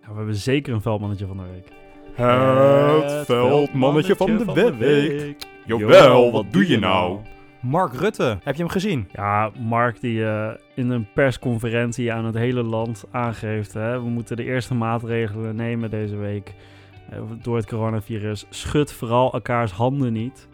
Ja, 0.01 0.09
we 0.09 0.17
hebben 0.17 0.35
zeker 0.35 0.75
een 0.75 0.83
veldmannetje 0.83 1.27
van 1.27 1.37
de 1.37 1.43
week. 1.43 1.84
Het 2.15 3.27
veldmannetje 3.27 4.17
van 4.17 4.37
de, 4.37 4.45
van 4.45 4.55
de 4.55 4.77
week. 4.77 5.47
Jawel, 5.65 6.33
wat 6.33 6.45
doe 6.53 6.69
je 6.69 6.79
nou? 6.79 7.19
Mark 7.61 7.95
Rutte, 7.95 8.39
heb 8.43 8.55
je 8.55 8.63
hem 8.63 8.71
gezien? 8.71 9.09
Ja, 9.13 9.51
Mark 9.59 10.01
die 10.01 10.19
uh, 10.19 10.49
in 10.75 10.91
een 10.91 11.07
persconferentie 11.15 12.13
aan 12.13 12.25
het 12.25 12.35
hele 12.35 12.63
land 12.63 13.05
aangeeft... 13.11 13.73
Hè, 13.73 14.03
we 14.03 14.09
moeten 14.09 14.37
de 14.37 14.45
eerste 14.45 14.75
maatregelen 14.75 15.57
nemen 15.57 15.91
deze 15.91 16.17
week 16.17 16.55
door 17.43 17.57
het 17.57 17.67
coronavirus. 17.67 18.47
Schud 18.51 18.93
vooral 18.93 19.33
elkaars 19.33 19.73
handen 19.73 20.13
niet. 20.13 20.49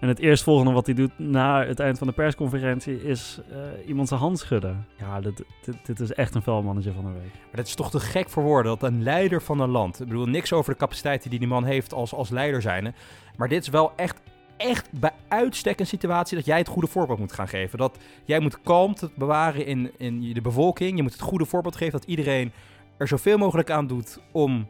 En 0.00 0.08
het 0.08 0.18
eerstvolgende 0.18 0.72
wat 0.72 0.86
hij 0.86 0.94
doet 0.94 1.18
na 1.18 1.66
het 1.66 1.80
eind 1.80 1.98
van 1.98 2.06
de 2.06 2.12
persconferentie 2.12 3.02
is 3.02 3.40
uh, 3.50 3.56
iemand 3.88 4.08
zijn 4.08 4.20
hand 4.20 4.38
schudden. 4.38 4.86
Ja, 4.98 5.20
dit, 5.20 5.42
dit, 5.82 6.00
is 6.00 6.12
echt 6.12 6.34
een 6.34 6.42
velmannetje 6.42 6.92
van 6.92 7.04
de 7.04 7.12
week. 7.12 7.32
Maar 7.32 7.56
dat 7.56 7.66
is 7.66 7.74
toch 7.74 7.90
te 7.90 8.00
gek 8.00 8.28
voor 8.28 8.42
woorden 8.42 8.78
dat 8.78 8.90
een 8.90 9.02
leider 9.02 9.42
van 9.42 9.60
een 9.60 9.70
land. 9.70 10.00
Ik 10.00 10.06
bedoel, 10.06 10.26
niks 10.26 10.52
over 10.52 10.72
de 10.72 10.78
capaciteiten 10.78 11.30
die 11.30 11.38
die 11.38 11.48
man 11.48 11.64
heeft 11.64 11.92
als, 11.92 12.14
als 12.14 12.30
leider 12.30 12.62
zijn. 12.62 12.94
Maar 13.36 13.48
dit 13.48 13.62
is 13.62 13.68
wel 13.68 13.92
echt, 13.96 14.20
echt 14.56 14.88
bij 14.92 15.12
uitstek 15.28 15.80
een 15.80 15.86
situatie 15.86 16.36
dat 16.36 16.46
jij 16.46 16.58
het 16.58 16.68
goede 16.68 16.88
voorbeeld 16.88 17.18
moet 17.18 17.32
gaan 17.32 17.48
geven. 17.48 17.78
Dat 17.78 17.98
jij 18.24 18.40
moet 18.40 18.60
kalmte 18.62 19.10
bewaren 19.14 19.66
in, 19.66 19.90
in 19.96 20.32
de 20.32 20.40
bevolking. 20.40 20.96
Je 20.96 21.02
moet 21.02 21.12
het 21.12 21.20
goede 21.20 21.46
voorbeeld 21.46 21.76
geven 21.76 22.00
dat 22.00 22.08
iedereen 22.08 22.52
er 22.96 23.08
zoveel 23.08 23.38
mogelijk 23.38 23.70
aan 23.70 23.86
doet 23.86 24.20
om 24.32 24.68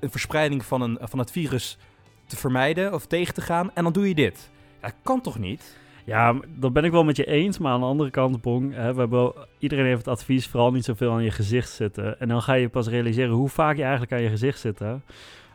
een 0.00 0.10
verspreiding 0.10 0.64
van, 0.64 0.80
een, 0.80 0.98
van 1.00 1.18
het 1.18 1.30
virus 1.30 1.78
te 2.26 2.36
vermijden 2.36 2.94
of 2.94 3.06
tegen 3.06 3.34
te 3.34 3.40
gaan. 3.40 3.70
En 3.74 3.84
dan 3.84 3.92
doe 3.92 4.08
je 4.08 4.14
dit. 4.14 4.50
Dat 4.82 4.94
kan 5.02 5.20
toch 5.20 5.38
niet? 5.38 5.80
Ja, 6.04 6.34
dat 6.56 6.72
ben 6.72 6.84
ik 6.84 6.90
wel 6.90 7.04
met 7.04 7.16
je 7.16 7.26
eens. 7.26 7.58
Maar 7.58 7.72
aan 7.72 7.80
de 7.80 7.86
andere 7.86 8.10
kant, 8.10 8.40
Bong, 8.40 8.74
hè, 8.74 8.94
we 8.94 9.00
hebben, 9.00 9.32
iedereen 9.58 9.84
heeft 9.84 9.98
het 9.98 10.08
advies 10.08 10.46
vooral 10.46 10.72
niet 10.72 10.84
zoveel 10.84 11.12
aan 11.12 11.22
je 11.22 11.30
gezicht 11.30 11.70
zitten. 11.70 12.20
En 12.20 12.28
dan 12.28 12.42
ga 12.42 12.54
je 12.54 12.68
pas 12.68 12.88
realiseren 12.88 13.34
hoe 13.34 13.48
vaak 13.48 13.76
je 13.76 13.82
eigenlijk 13.82 14.12
aan 14.12 14.22
je 14.22 14.28
gezicht 14.28 14.60
zit. 14.60 14.78
Hè? 14.78 14.94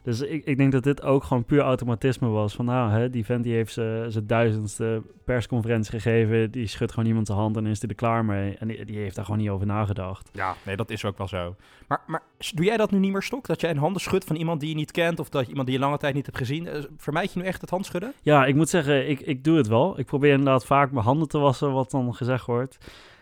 Dus 0.07 0.21
ik, 0.21 0.45
ik 0.45 0.57
denk 0.57 0.71
dat 0.71 0.83
dit 0.83 1.01
ook 1.01 1.23
gewoon 1.23 1.45
puur 1.45 1.59
automatisme 1.59 2.27
was. 2.27 2.53
Van 2.53 2.65
nou, 2.65 2.91
hè, 2.91 3.09
die 3.09 3.25
vent 3.25 3.43
die 3.43 3.53
heeft 3.53 3.73
zijn 3.73 4.27
duizendste 4.27 5.01
persconferentie 5.25 5.99
gegeven. 5.99 6.51
Die 6.51 6.67
schudt 6.67 6.91
gewoon 6.91 7.09
iemand 7.09 7.27
de 7.27 7.33
hand 7.33 7.57
en 7.57 7.65
is 7.65 7.79
hij 7.79 7.89
er 7.89 7.95
klaar 7.95 8.25
mee. 8.25 8.57
En 8.57 8.67
die, 8.67 8.85
die, 8.85 8.97
heeft 8.97 9.15
daar 9.15 9.25
gewoon 9.25 9.39
niet 9.39 9.49
over 9.49 9.65
nagedacht. 9.65 10.29
Ja, 10.33 10.55
nee, 10.63 10.75
dat 10.75 10.89
is 10.89 11.05
ook 11.05 11.17
wel 11.17 11.27
zo. 11.27 11.55
Maar, 11.87 12.01
maar 12.05 12.21
doe 12.53 12.65
jij 12.65 12.77
dat 12.77 12.91
nu 12.91 12.99
niet 12.99 13.11
meer, 13.11 13.23
Stok? 13.23 13.47
Dat 13.47 13.61
jij 13.61 13.69
een 13.69 13.77
handen 13.77 14.01
schudt 14.01 14.25
van 14.25 14.35
iemand 14.35 14.59
die 14.59 14.69
je 14.69 14.75
niet 14.75 14.91
kent... 14.91 15.19
of 15.19 15.29
dat 15.29 15.43
je 15.43 15.49
iemand 15.49 15.67
die 15.67 15.77
je 15.77 15.83
lange 15.83 15.97
tijd 15.97 16.13
niet 16.13 16.25
hebt 16.25 16.37
gezien? 16.37 16.87
Vermijd 16.97 17.33
je 17.33 17.39
nu 17.39 17.45
echt 17.45 17.61
het 17.61 17.69
handschudden? 17.69 18.13
Ja, 18.21 18.45
ik 18.45 18.55
moet 18.55 18.69
zeggen, 18.69 19.09
ik, 19.09 19.19
ik 19.19 19.43
doe 19.43 19.57
het 19.57 19.67
wel. 19.67 19.99
Ik 19.99 20.05
probeer 20.05 20.31
inderdaad 20.31 20.65
vaak 20.65 20.91
mijn 20.91 21.05
handen 21.05 21.27
te 21.27 21.37
wassen, 21.37 21.73
wat 21.73 21.91
dan 21.91 22.15
gezegd 22.15 22.45
wordt. 22.45 22.77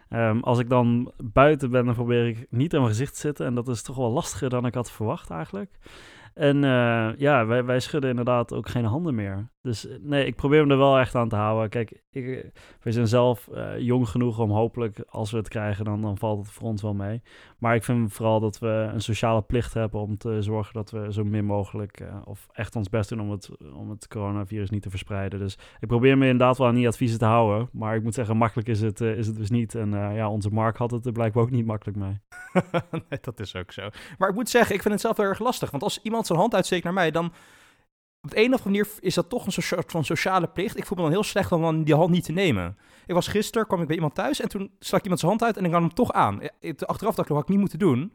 Um, 0.10 0.44
als 0.44 0.60
ik 0.60 0.70
dan 0.70 1.12
buiten 1.18 1.72
ben, 1.72 1.86
dan 1.86 1.94
probeer 1.94 2.28
ik 2.28 2.46
niet 2.50 2.74
aan 2.74 2.82
mijn 2.82 2.92
gezicht 2.92 3.14
te 3.14 3.20
zitten. 3.20 3.46
En 3.46 3.56
dat 3.56 3.68
is 3.68 3.82
toch 3.82 3.96
wel 3.96 4.12
lastiger 4.12 4.50
dan 4.50 4.66
ik 4.66 4.74
had 4.74 4.92
verwacht 4.92 5.30
eigenlijk. 5.30 5.72
En 6.36 6.64
uh, 6.64 7.16
ja, 7.18 7.46
wij, 7.46 7.66
wij 7.66 7.80
schudden 7.80 8.10
inderdaad 8.10 8.54
ook 8.54 8.70
geen 8.70 8.86
handen 8.86 9.16
meer. 9.16 9.50
Dus 9.66 9.88
nee, 10.00 10.26
ik 10.26 10.36
probeer 10.36 10.60
hem 10.60 10.72
er 10.72 10.78
wel 10.78 11.00
echt 11.00 11.16
aan 11.16 11.30
te 11.30 11.36
houden. 11.36 11.70
Kijk, 11.70 12.02
ik, 12.12 12.52
we 12.82 12.92
zijn 12.92 13.08
zelf 13.08 13.50
uh, 13.54 13.80
jong 13.80 14.10
genoeg 14.10 14.40
om 14.40 14.52
hopelijk, 14.52 15.04
als 15.10 15.32
we 15.32 15.38
het 15.38 15.48
krijgen, 15.48 15.86
dan, 15.86 16.02
dan 16.02 16.18
valt 16.18 16.48
het 16.48 16.62
ons 16.62 16.82
wel 16.82 16.94
mee. 16.94 17.22
Maar 17.58 17.76
ik 17.76 17.84
vind 17.84 18.14
vooral 18.14 18.40
dat 18.40 18.60
we 18.60 18.90
een 18.94 19.02
sociale 19.02 19.42
plicht 19.42 19.74
hebben 19.74 20.00
om 20.00 20.18
te 20.18 20.42
zorgen 20.42 20.74
dat 20.74 20.92
we 20.92 21.14
zo 21.14 21.24
min 21.24 21.46
mogelijk, 21.46 22.04
of 22.24 22.48
echt 22.52 22.76
ons 22.76 22.90
best 22.90 23.10
doen 23.10 23.22
om 23.22 23.32
het, 23.32 23.50
om 23.74 23.90
het 23.90 24.08
coronavirus 24.08 24.70
niet 24.70 24.82
te 24.82 24.90
verspreiden. 24.90 25.40
Dus 25.40 25.58
ik 25.80 25.88
probeer 25.88 26.18
me 26.18 26.26
inderdaad 26.26 26.58
wel 26.58 26.68
aan 26.68 26.76
die 26.76 26.88
adviezen 26.88 27.20
te 27.20 27.26
houden. 27.26 27.70
Maar 27.72 27.96
ik 27.96 28.04
moet 28.04 28.14
zeggen, 28.14 28.38
makkelijk 28.38 28.68
is 28.68 28.82
het, 28.82 29.02
is 29.02 29.28
het 29.28 29.36
dus 29.36 29.50
niet. 29.50 29.76
En 29.76 29.90
ja, 29.90 30.30
onze 30.30 30.50
Mark 30.50 30.78
had 30.78 30.92
het 30.92 31.06
er 31.06 31.12
blijkbaar 31.12 31.44
ook 31.44 31.52
niet 31.52 31.66
makkelijk 31.66 31.98
mee. 31.98 32.20
nee, 33.10 33.20
dat 33.22 33.40
is 33.40 33.56
ook 33.56 33.72
zo. 33.72 33.90
Maar 34.18 34.30
ik 34.30 34.36
moet 34.36 34.50
zeggen, 34.50 34.76
ik 34.76 34.82
vind 34.82 34.94
het 34.94 35.04
zelf 35.04 35.18
heel 35.18 35.26
erg 35.26 35.40
lastig. 35.40 35.72
Want 35.72 35.84
als 35.84 36.02
iemand 36.02 36.28
zijn 36.28 36.40
hand 36.40 36.56
uitsteekt 36.56 36.84
naar 36.84 36.94
mij, 36.94 37.12
dan 37.12 37.32
op 38.26 38.32
de 38.32 38.38
een 38.38 38.54
of 38.54 38.66
andere 38.66 38.70
manier 38.70 38.88
is 39.00 39.14
dat 39.14 39.30
toch 39.30 39.46
een 39.46 39.52
soort 39.52 39.92
van 39.92 40.06
sociale 40.06 40.48
plicht. 40.48 40.78
Ik 40.78 40.86
voel 40.86 40.98
me 40.98 41.04
dan 41.04 41.12
heel 41.12 41.24
slecht 41.24 41.52
om 41.52 41.62
dan 41.62 41.84
die 41.84 41.96
hand 41.96 42.10
niet 42.10 42.24
te 42.24 42.32
nemen. 42.32 42.78
Ik 43.06 43.14
was 43.14 43.28
gisteren, 43.28 43.68
kwam 43.68 43.82
ik 43.82 43.88
bij 43.88 43.96
iemand 43.96 44.16
thuis 44.16 44.42
en 44.42 44.50
toen 44.50 44.72
stak 44.80 45.02
iemand 45.02 45.20
zijn 45.20 45.32
hand 45.32 45.44
uit 45.44 45.58
en 45.58 45.66
ik 45.66 45.72
nam 45.72 45.82
hem 45.82 45.94
toch 45.94 46.12
aan. 46.12 46.40
Achteraf 46.62 47.16
dacht 47.16 47.18
ik, 47.18 47.28
dat 47.28 47.28
had 47.28 47.42
ik 47.42 47.48
niet 47.48 47.60
moeten 47.60 47.80
doen. 47.80 48.14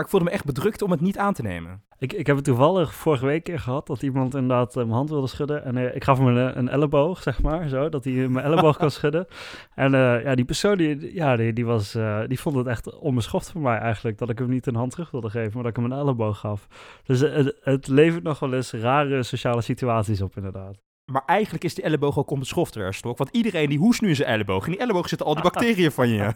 Maar 0.00 0.08
ik 0.08 0.14
voelde 0.14 0.30
me 0.30 0.36
echt 0.36 0.54
bedrukt 0.54 0.82
om 0.82 0.90
het 0.90 1.00
niet 1.00 1.18
aan 1.18 1.34
te 1.34 1.42
nemen. 1.42 1.82
Ik, 1.98 2.12
ik 2.12 2.26
heb 2.26 2.36
het 2.36 2.44
toevallig 2.44 2.94
vorige 2.94 3.26
week 3.26 3.44
keer 3.44 3.58
gehad 3.58 3.86
dat 3.86 4.02
iemand 4.02 4.34
inderdaad 4.34 4.76
uh, 4.76 4.82
mijn 4.82 4.94
hand 4.94 5.10
wilde 5.10 5.26
schudden. 5.26 5.64
En 5.64 5.76
uh, 5.76 5.94
ik 5.94 6.04
gaf 6.04 6.18
hem 6.18 6.26
een, 6.26 6.58
een, 6.58 6.68
elleboog, 6.68 7.22
zeg 7.22 7.42
maar, 7.42 7.68
zo, 7.68 7.88
dat 7.88 8.04
hij 8.04 8.12
mijn 8.12 8.44
elleboog 8.44 8.76
kan 8.82 8.90
schudden. 8.90 9.26
En 9.74 9.94
uh, 9.94 10.22
ja, 10.22 10.34
die 10.34 10.44
persoon 10.44 10.76
die, 10.76 11.14
ja, 11.14 11.36
die, 11.36 11.52
die, 11.52 11.66
was, 11.66 11.96
die 12.26 12.40
vond 12.40 12.56
het 12.56 12.66
echt 12.66 12.98
onbeschoft 12.98 13.50
voor 13.50 13.60
mij 13.60 13.78
eigenlijk, 13.78 14.18
dat 14.18 14.30
ik 14.30 14.38
hem 14.38 14.48
niet 14.48 14.66
een 14.66 14.74
hand 14.74 14.90
terug 14.90 15.10
wilde 15.10 15.30
geven, 15.30 15.52
maar 15.54 15.62
dat 15.62 15.76
ik 15.76 15.82
hem 15.82 15.92
een 15.92 15.98
elleboog 15.98 16.38
gaf. 16.38 16.66
Dus 17.04 17.20
het, 17.20 17.58
het 17.62 17.88
levert 17.88 18.22
nog 18.22 18.38
wel 18.38 18.54
eens 18.54 18.72
rare 18.72 19.22
sociale 19.22 19.62
situaties 19.62 20.22
op, 20.22 20.36
inderdaad. 20.36 20.89
Maar 21.10 21.22
eigenlijk 21.26 21.64
is 21.64 21.74
die 21.74 21.84
elleboog 21.84 22.18
ook 22.18 22.30
onbeschofter, 22.30 22.94
Stok. 22.94 23.18
Want 23.18 23.30
iedereen 23.30 23.68
die 23.68 23.78
hoest 23.78 24.00
nu 24.00 24.08
in 24.08 24.16
zijn 24.16 24.28
elleboog. 24.28 24.64
In 24.64 24.70
die 24.70 24.80
elleboog 24.80 25.08
zitten 25.08 25.26
al 25.26 25.34
die 25.34 25.42
bacteriën 25.42 25.92
van 25.92 26.08
je. 26.08 26.32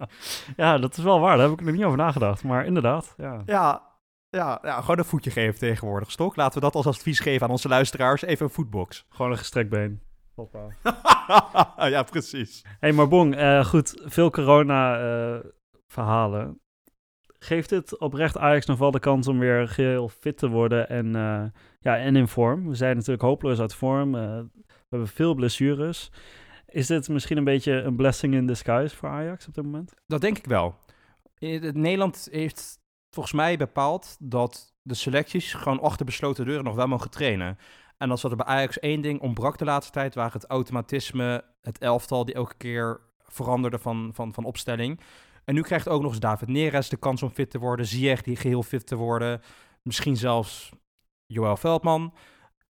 ja, 0.56 0.78
dat 0.78 0.96
is 0.96 1.04
wel 1.04 1.20
waar. 1.20 1.36
Daar 1.36 1.48
heb 1.48 1.60
ik 1.60 1.66
er 1.66 1.72
niet 1.72 1.84
over 1.84 1.98
nagedacht. 1.98 2.42
Maar 2.42 2.66
inderdaad, 2.66 3.14
ja. 3.16 3.42
Ja, 3.46 3.82
ja, 4.28 4.58
ja, 4.62 4.80
gewoon 4.80 4.98
een 4.98 5.04
voetje 5.04 5.30
geven 5.30 5.58
tegenwoordig, 5.58 6.10
Stok. 6.10 6.36
Laten 6.36 6.54
we 6.54 6.60
dat 6.60 6.74
als 6.74 6.86
advies 6.86 7.20
geven 7.20 7.46
aan 7.46 7.52
onze 7.52 7.68
luisteraars. 7.68 8.22
Even 8.22 8.46
een 8.46 8.52
voetbox. 8.52 9.06
Gewoon 9.08 9.30
een 9.30 9.38
gestrekt 9.38 9.68
been. 9.68 10.02
Hoppa. 10.34 10.66
ja, 11.88 12.02
precies. 12.02 12.64
hey, 12.80 12.92
maar 12.92 13.08
Bong, 13.08 13.36
uh, 13.36 13.64
goed. 13.64 14.02
Veel 14.04 14.30
corona-verhalen. 14.30 16.60
Geeft 17.38 17.68
dit 17.68 17.98
oprecht 17.98 18.38
Ajax 18.38 18.66
nog 18.66 18.78
wel 18.78 18.90
de 18.90 18.98
kans 18.98 19.28
om 19.28 19.38
weer 19.38 19.72
heel 19.76 20.08
fit 20.08 20.38
te 20.38 20.48
worden 20.48 20.88
en, 20.88 21.06
uh, 21.06 21.42
ja, 21.86 21.98
en 21.98 22.16
in 22.16 22.28
vorm? 22.28 22.68
We 22.68 22.74
zijn 22.74 22.96
natuurlijk 22.96 23.22
hopeloos 23.22 23.60
uit 23.60 23.74
vorm. 23.74 24.14
Uh, 24.14 24.20
we 24.66 24.86
hebben 24.88 25.08
veel 25.08 25.34
blessures. 25.34 26.10
Is 26.66 26.86
dit 26.86 27.08
misschien 27.08 27.36
een 27.36 27.44
beetje 27.44 27.72
een 27.72 27.96
blessing 27.96 28.34
in 28.34 28.46
disguise 28.46 28.96
voor 28.96 29.08
Ajax 29.08 29.46
op 29.46 29.54
dit 29.54 29.64
moment? 29.64 29.94
Dat 30.06 30.20
denk 30.20 30.38
ik 30.38 30.46
wel. 30.46 30.74
Nederland 31.38 32.28
heeft 32.30 32.78
volgens 33.10 33.34
mij 33.34 33.56
bepaald 33.56 34.16
dat 34.20 34.74
de 34.82 34.94
selecties 34.94 35.54
gewoon 35.54 35.80
achter 35.80 36.06
besloten 36.06 36.44
deuren 36.44 36.64
nog 36.64 36.74
wel 36.74 36.86
mogen 36.86 37.10
trainen. 37.10 37.58
En 37.98 38.10
als 38.10 38.20
dat 38.20 38.30
er 38.30 38.36
bij 38.36 38.46
Ajax 38.46 38.78
één 38.78 39.00
ding 39.00 39.20
ontbrak 39.20 39.58
de 39.58 39.64
laatste 39.64 39.92
tijd, 39.92 40.14
waren 40.14 40.32
het 40.40 40.50
automatisme, 40.50 41.44
het 41.60 41.78
elftal 41.78 42.24
die 42.24 42.34
elke 42.34 42.54
keer 42.56 43.00
veranderde 43.18 43.78
van, 43.78 44.10
van, 44.14 44.34
van 44.34 44.44
opstelling. 44.44 45.00
En 45.44 45.54
nu 45.54 45.60
krijgt 45.60 45.88
ook 45.88 46.02
nog 46.02 46.10
eens 46.10 46.20
David 46.20 46.48
Neres 46.48 46.88
de 46.88 46.96
kans 46.96 47.22
om 47.22 47.30
fit 47.30 47.50
te 47.50 47.58
worden, 47.58 47.86
Ziyech 47.86 48.22
die 48.22 48.36
geheel 48.36 48.62
fit 48.62 48.86
te 48.86 48.96
worden, 48.96 49.40
misschien 49.82 50.16
zelfs 50.16 50.70
Joël 51.26 51.56
Veldman. 51.56 52.14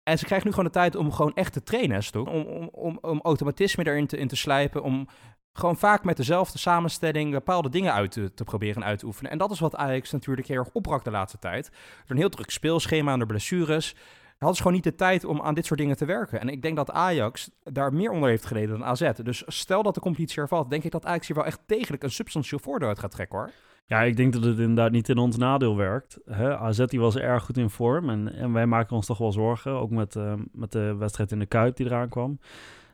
En 0.02 0.18
ze 0.18 0.24
krijgen 0.24 0.46
nu 0.46 0.52
gewoon 0.54 0.72
de 0.72 0.78
tijd 0.78 0.96
om 0.96 1.12
gewoon 1.12 1.34
echt 1.34 1.52
te 1.52 1.62
trainen, 1.62 2.02
Om, 2.12 2.26
om, 2.26 2.68
om, 2.72 2.98
om 3.00 3.20
automatisme 3.22 3.86
erin 3.86 4.06
te, 4.06 4.16
in 4.16 4.28
te 4.28 4.36
slijpen, 4.36 4.82
om 4.82 5.08
gewoon 5.52 5.76
vaak 5.76 6.04
met 6.04 6.16
dezelfde 6.16 6.58
samenstelling 6.58 7.30
bepaalde 7.30 7.68
dingen 7.68 7.92
uit 7.92 8.10
te, 8.10 8.34
te, 8.34 8.44
proberen 8.44 8.84
uit 8.84 8.98
te 8.98 9.06
oefenen. 9.06 9.30
En 9.30 9.38
dat 9.38 9.50
is 9.50 9.60
wat 9.60 9.76
Ajax 9.76 10.10
natuurlijk 10.12 10.46
heel 10.48 10.58
erg 10.58 10.70
opbrak 10.72 11.04
de 11.04 11.10
laatste 11.10 11.38
tijd. 11.38 11.68
Door 11.70 12.04
een 12.06 12.16
heel 12.16 12.28
druk 12.28 12.50
speelschema 12.50 13.12
aan 13.12 13.18
de 13.18 13.26
blessures 13.26 13.94
hadden 14.38 14.56
ze 14.56 14.62
gewoon 14.62 14.76
niet 14.76 14.84
de 14.84 14.94
tijd 14.94 15.24
om 15.24 15.40
aan 15.42 15.54
dit 15.54 15.66
soort 15.66 15.80
dingen 15.80 15.96
te 15.96 16.04
werken. 16.04 16.40
En 16.40 16.48
ik 16.48 16.62
denk 16.62 16.76
dat 16.76 16.90
Ajax 16.90 17.50
daar 17.62 17.92
meer 17.92 18.10
onder 18.10 18.28
heeft 18.28 18.44
geleden 18.44 18.78
dan 18.78 18.88
AZ. 18.88 19.10
Dus 19.22 19.42
stel 19.46 19.82
dat 19.82 19.94
de 19.94 20.00
competitie 20.00 20.38
hervalt, 20.38 20.70
denk 20.70 20.84
ik 20.84 20.90
dat 20.90 21.04
Ajax 21.04 21.26
hier 21.26 21.36
wel 21.36 21.44
echt 21.44 21.60
degelijk 21.66 22.02
een 22.02 22.10
substantieel 22.10 22.60
voordeel 22.60 22.88
uit 22.88 22.98
gaat 22.98 23.10
trekken 23.10 23.38
hoor. 23.38 23.50
Ja, 23.88 24.02
ik 24.02 24.16
denk 24.16 24.32
dat 24.32 24.44
het 24.44 24.58
inderdaad 24.58 24.90
niet 24.90 25.08
in 25.08 25.18
ons 25.18 25.36
nadeel 25.36 25.76
werkt. 25.76 26.28
AZ 26.58 26.84
die 26.84 27.00
was 27.00 27.16
erg 27.16 27.44
goed 27.44 27.56
in 27.56 27.70
vorm 27.70 28.10
en, 28.10 28.32
en 28.32 28.52
wij 28.52 28.66
maken 28.66 28.96
ons 28.96 29.06
toch 29.06 29.18
wel 29.18 29.32
zorgen. 29.32 29.72
Ook 29.72 29.90
met, 29.90 30.14
uh, 30.14 30.34
met 30.52 30.72
de 30.72 30.94
wedstrijd 30.98 31.32
in 31.32 31.38
de 31.38 31.46
Kuip 31.46 31.76
die 31.76 31.86
eraan 31.86 32.08
kwam. 32.08 32.38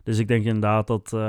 Dus 0.02 0.18
ik 0.18 0.28
denk 0.28 0.44
inderdaad 0.44 0.86
dat, 0.86 1.12
uh, 1.14 1.20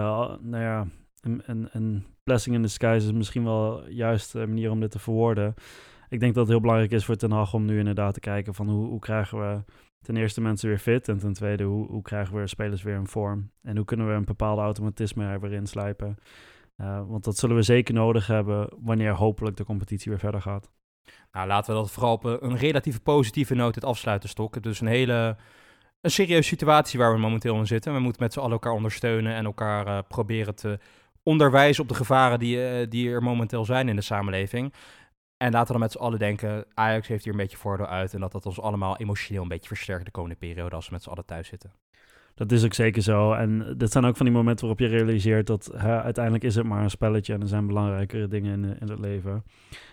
nou 0.41 0.63
ja, 0.63 0.87
een, 1.21 1.41
een, 1.45 1.69
een 1.71 2.05
blessing 2.23 2.55
in 2.55 2.69
skies 2.69 3.03
is 3.03 3.11
misschien 3.11 3.43
wel 3.43 3.89
juist 3.89 4.31
de 4.31 4.47
manier 4.47 4.71
om 4.71 4.79
dit 4.79 4.91
te 4.91 4.99
verwoorden. 4.99 5.53
Ik 6.09 6.19
denk 6.19 6.33
dat 6.33 6.43
het 6.43 6.51
heel 6.51 6.61
belangrijk 6.61 6.91
is 6.91 7.05
voor 7.05 7.15
Ten 7.15 7.31
Hag 7.31 7.53
om 7.53 7.65
nu 7.65 7.77
inderdaad 7.77 8.13
te 8.13 8.19
kijken 8.19 8.53
van 8.53 8.69
hoe, 8.69 8.87
hoe 8.87 8.99
krijgen 8.99 9.39
we 9.39 9.63
ten 10.01 10.17
eerste 10.17 10.41
mensen 10.41 10.69
weer 10.69 10.77
fit 10.77 11.07
en 11.07 11.17
ten 11.17 11.33
tweede 11.33 11.63
hoe, 11.63 11.87
hoe 11.87 12.01
krijgen 12.01 12.35
we 12.35 12.47
spelers 12.47 12.83
weer 12.83 12.95
in 12.95 13.07
vorm 13.07 13.49
en 13.61 13.75
hoe 13.75 13.85
kunnen 13.85 14.07
we 14.07 14.13
een 14.13 14.25
bepaalde 14.25 14.61
automatisme 14.61 15.25
er 15.25 15.39
weer 15.39 15.53
inslijpen. 15.53 16.17
Uh, 16.77 17.01
want 17.07 17.23
dat 17.23 17.37
zullen 17.37 17.55
we 17.55 17.61
zeker 17.61 17.93
nodig 17.93 18.27
hebben 18.27 18.69
wanneer 18.79 19.13
hopelijk 19.13 19.57
de 19.57 19.65
competitie 19.65 20.11
weer 20.11 20.19
verder 20.19 20.41
gaat. 20.41 20.71
Nou, 21.31 21.47
laten 21.47 21.73
we 21.73 21.79
dat 21.79 21.91
vooral 21.91 22.13
op 22.13 22.23
een 22.23 22.57
relatief 22.57 23.03
positieve 23.03 23.55
noot 23.55 23.75
het 23.75 23.85
afsluiten, 23.85 24.29
Stok. 24.29 24.63
Dus 24.63 24.81
een 24.81 24.87
hele 24.87 25.37
een 26.03 26.11
serieuze 26.11 26.47
situatie 26.47 26.99
waar 26.99 27.13
we 27.13 27.19
momenteel 27.19 27.55
in 27.55 27.67
zitten. 27.67 27.93
We 27.93 27.99
moeten 27.99 28.23
met 28.23 28.33
z'n 28.33 28.39
allen 28.39 28.51
elkaar 28.51 28.71
ondersteunen 28.71 29.33
en 29.33 29.45
elkaar 29.45 29.87
uh, 29.87 29.99
proberen 30.07 30.55
te 30.55 30.79
onderwijzen 31.23 31.83
op 31.83 31.89
de 31.89 31.95
gevaren 31.95 32.39
die, 32.39 32.57
uh, 32.57 32.85
die 32.89 33.09
er 33.09 33.23
momenteel 33.23 33.65
zijn 33.65 33.89
in 33.89 33.95
de 33.95 34.01
samenleving. 34.01 34.73
En 35.37 35.51
laten 35.51 35.65
we 35.65 35.71
dan 35.71 35.81
met 35.81 35.91
z'n 35.91 35.97
allen 35.97 36.19
denken, 36.19 36.65
Ajax 36.73 37.07
heeft 37.07 37.23
hier 37.23 37.33
een 37.33 37.39
beetje 37.39 37.57
voordeel 37.57 37.87
uit. 37.87 38.13
En 38.13 38.19
dat 38.19 38.31
dat 38.31 38.45
ons 38.45 38.61
allemaal 38.61 38.97
emotioneel 38.97 39.41
een 39.41 39.47
beetje 39.47 39.67
versterkt 39.67 40.05
de 40.05 40.11
komende 40.11 40.35
periode 40.35 40.75
als 40.75 40.85
we 40.85 40.93
met 40.93 41.03
z'n 41.03 41.09
allen 41.09 41.25
thuis 41.25 41.47
zitten. 41.47 41.82
Dat 42.35 42.51
is 42.51 42.63
ook 42.63 42.73
zeker 42.73 43.01
zo. 43.01 43.33
En 43.33 43.75
dit 43.77 43.91
zijn 43.91 44.05
ook 44.05 44.17
van 44.17 44.25
die 44.25 44.35
momenten 44.35 44.67
waarop 44.67 44.87
je 44.89 44.95
realiseert 44.95 45.47
dat 45.47 45.73
uiteindelijk 45.75 46.43
is 46.43 46.55
het 46.55 46.65
maar 46.65 46.83
een 46.83 46.89
spelletje 46.89 47.33
en 47.33 47.41
er 47.41 47.47
zijn 47.47 47.67
belangrijkere 47.67 48.27
dingen 48.27 48.63
in, 48.63 48.79
in 48.79 48.89
het 48.89 48.99
leven. 48.99 49.43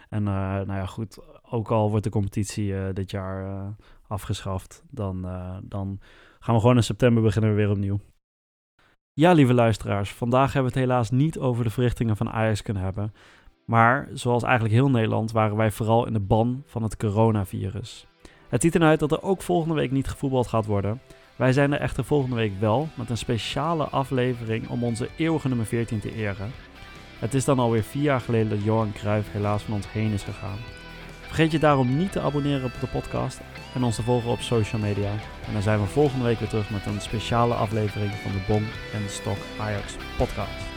En 0.09 0.22
uh, 0.22 0.29
nou 0.33 0.72
ja, 0.72 0.87
goed, 0.87 1.18
ook 1.50 1.70
al 1.70 1.90
wordt 1.90 2.05
de 2.05 2.11
competitie 2.11 2.66
uh, 2.66 2.85
dit 2.92 3.11
jaar 3.11 3.74
afgeschaft, 4.07 4.85
dan, 4.90 5.26
dan 5.62 6.00
gaan 6.40 6.55
we 6.55 6.61
gewoon 6.61 6.76
in 6.76 6.83
september 6.83 7.22
beginnen 7.22 7.50
we 7.50 7.57
weer 7.57 7.70
opnieuw. 7.70 8.00
Ja, 9.12 9.33
lieve 9.33 9.55
luisteraars, 9.55 10.12
vandaag 10.12 10.53
hebben 10.53 10.72
we 10.72 10.79
het 10.79 10.88
helaas 10.88 11.11
niet 11.11 11.38
over 11.38 11.64
de 11.64 11.70
verrichtingen 11.70 12.16
van 12.16 12.31
Ajax 12.31 12.62
kunnen 12.62 12.83
hebben. 12.83 13.12
Maar 13.66 14.09
zoals 14.12 14.42
eigenlijk 14.42 14.74
heel 14.74 14.90
Nederland 14.90 15.33
waren 15.33 15.57
wij 15.57 15.70
vooral 15.70 16.07
in 16.07 16.12
de 16.12 16.20
ban 16.20 16.62
van 16.66 16.83
het 16.83 16.96
coronavirus. 16.96 18.07
Het 18.48 18.62
ziet 18.62 18.74
eruit 18.74 19.00
dat 19.00 19.12
er 19.12 19.22
ook 19.22 19.42
volgende 19.42 19.74
week 19.74 19.90
niet 19.90 20.09
gevoetbald 20.09 20.46
gaat 20.46 20.66
worden. 20.66 21.00
Wij 21.40 21.53
zijn 21.53 21.72
er 21.72 21.81
echter 21.81 22.05
volgende 22.05 22.37
week 22.37 22.53
wel 22.59 22.88
met 22.94 23.11
een 23.11 23.16
speciale 23.16 23.85
aflevering 23.85 24.68
om 24.68 24.85
onze 24.85 25.09
eeuwige 25.16 25.48
nummer 25.48 25.66
14 25.66 26.00
te 26.00 26.14
eren. 26.14 26.53
Het 27.18 27.35
is 27.35 27.44
dan 27.44 27.59
alweer 27.59 27.83
vier 27.83 28.03
jaar 28.03 28.20
geleden 28.20 28.48
dat 28.48 28.64
Johan 28.64 28.92
Cruijff 28.92 29.33
helaas 29.33 29.62
van 29.62 29.74
ons 29.74 29.92
heen 29.92 30.12
is 30.12 30.22
gegaan. 30.22 30.59
Vergeet 31.20 31.53
je 31.53 31.59
daarom 31.59 31.96
niet 31.96 32.12
te 32.12 32.20
abonneren 32.20 32.64
op 32.64 32.81
de 32.81 32.87
podcast 32.87 33.40
en 33.74 33.83
ons 33.83 33.96
te 33.96 34.03
volgen 34.03 34.31
op 34.31 34.40
social 34.40 34.81
media. 34.81 35.11
En 35.46 35.53
dan 35.53 35.62
zijn 35.62 35.81
we 35.81 35.87
volgende 35.87 36.24
week 36.24 36.38
weer 36.38 36.48
terug 36.48 36.70
met 36.70 36.87
een 36.87 37.00
speciale 37.00 37.55
aflevering 37.55 38.11
van 38.11 38.33
de 38.33 38.44
Bom 38.48 38.62
en 38.94 39.11
Stok 39.11 39.38
Ajax 39.61 39.96
podcast. 40.16 40.69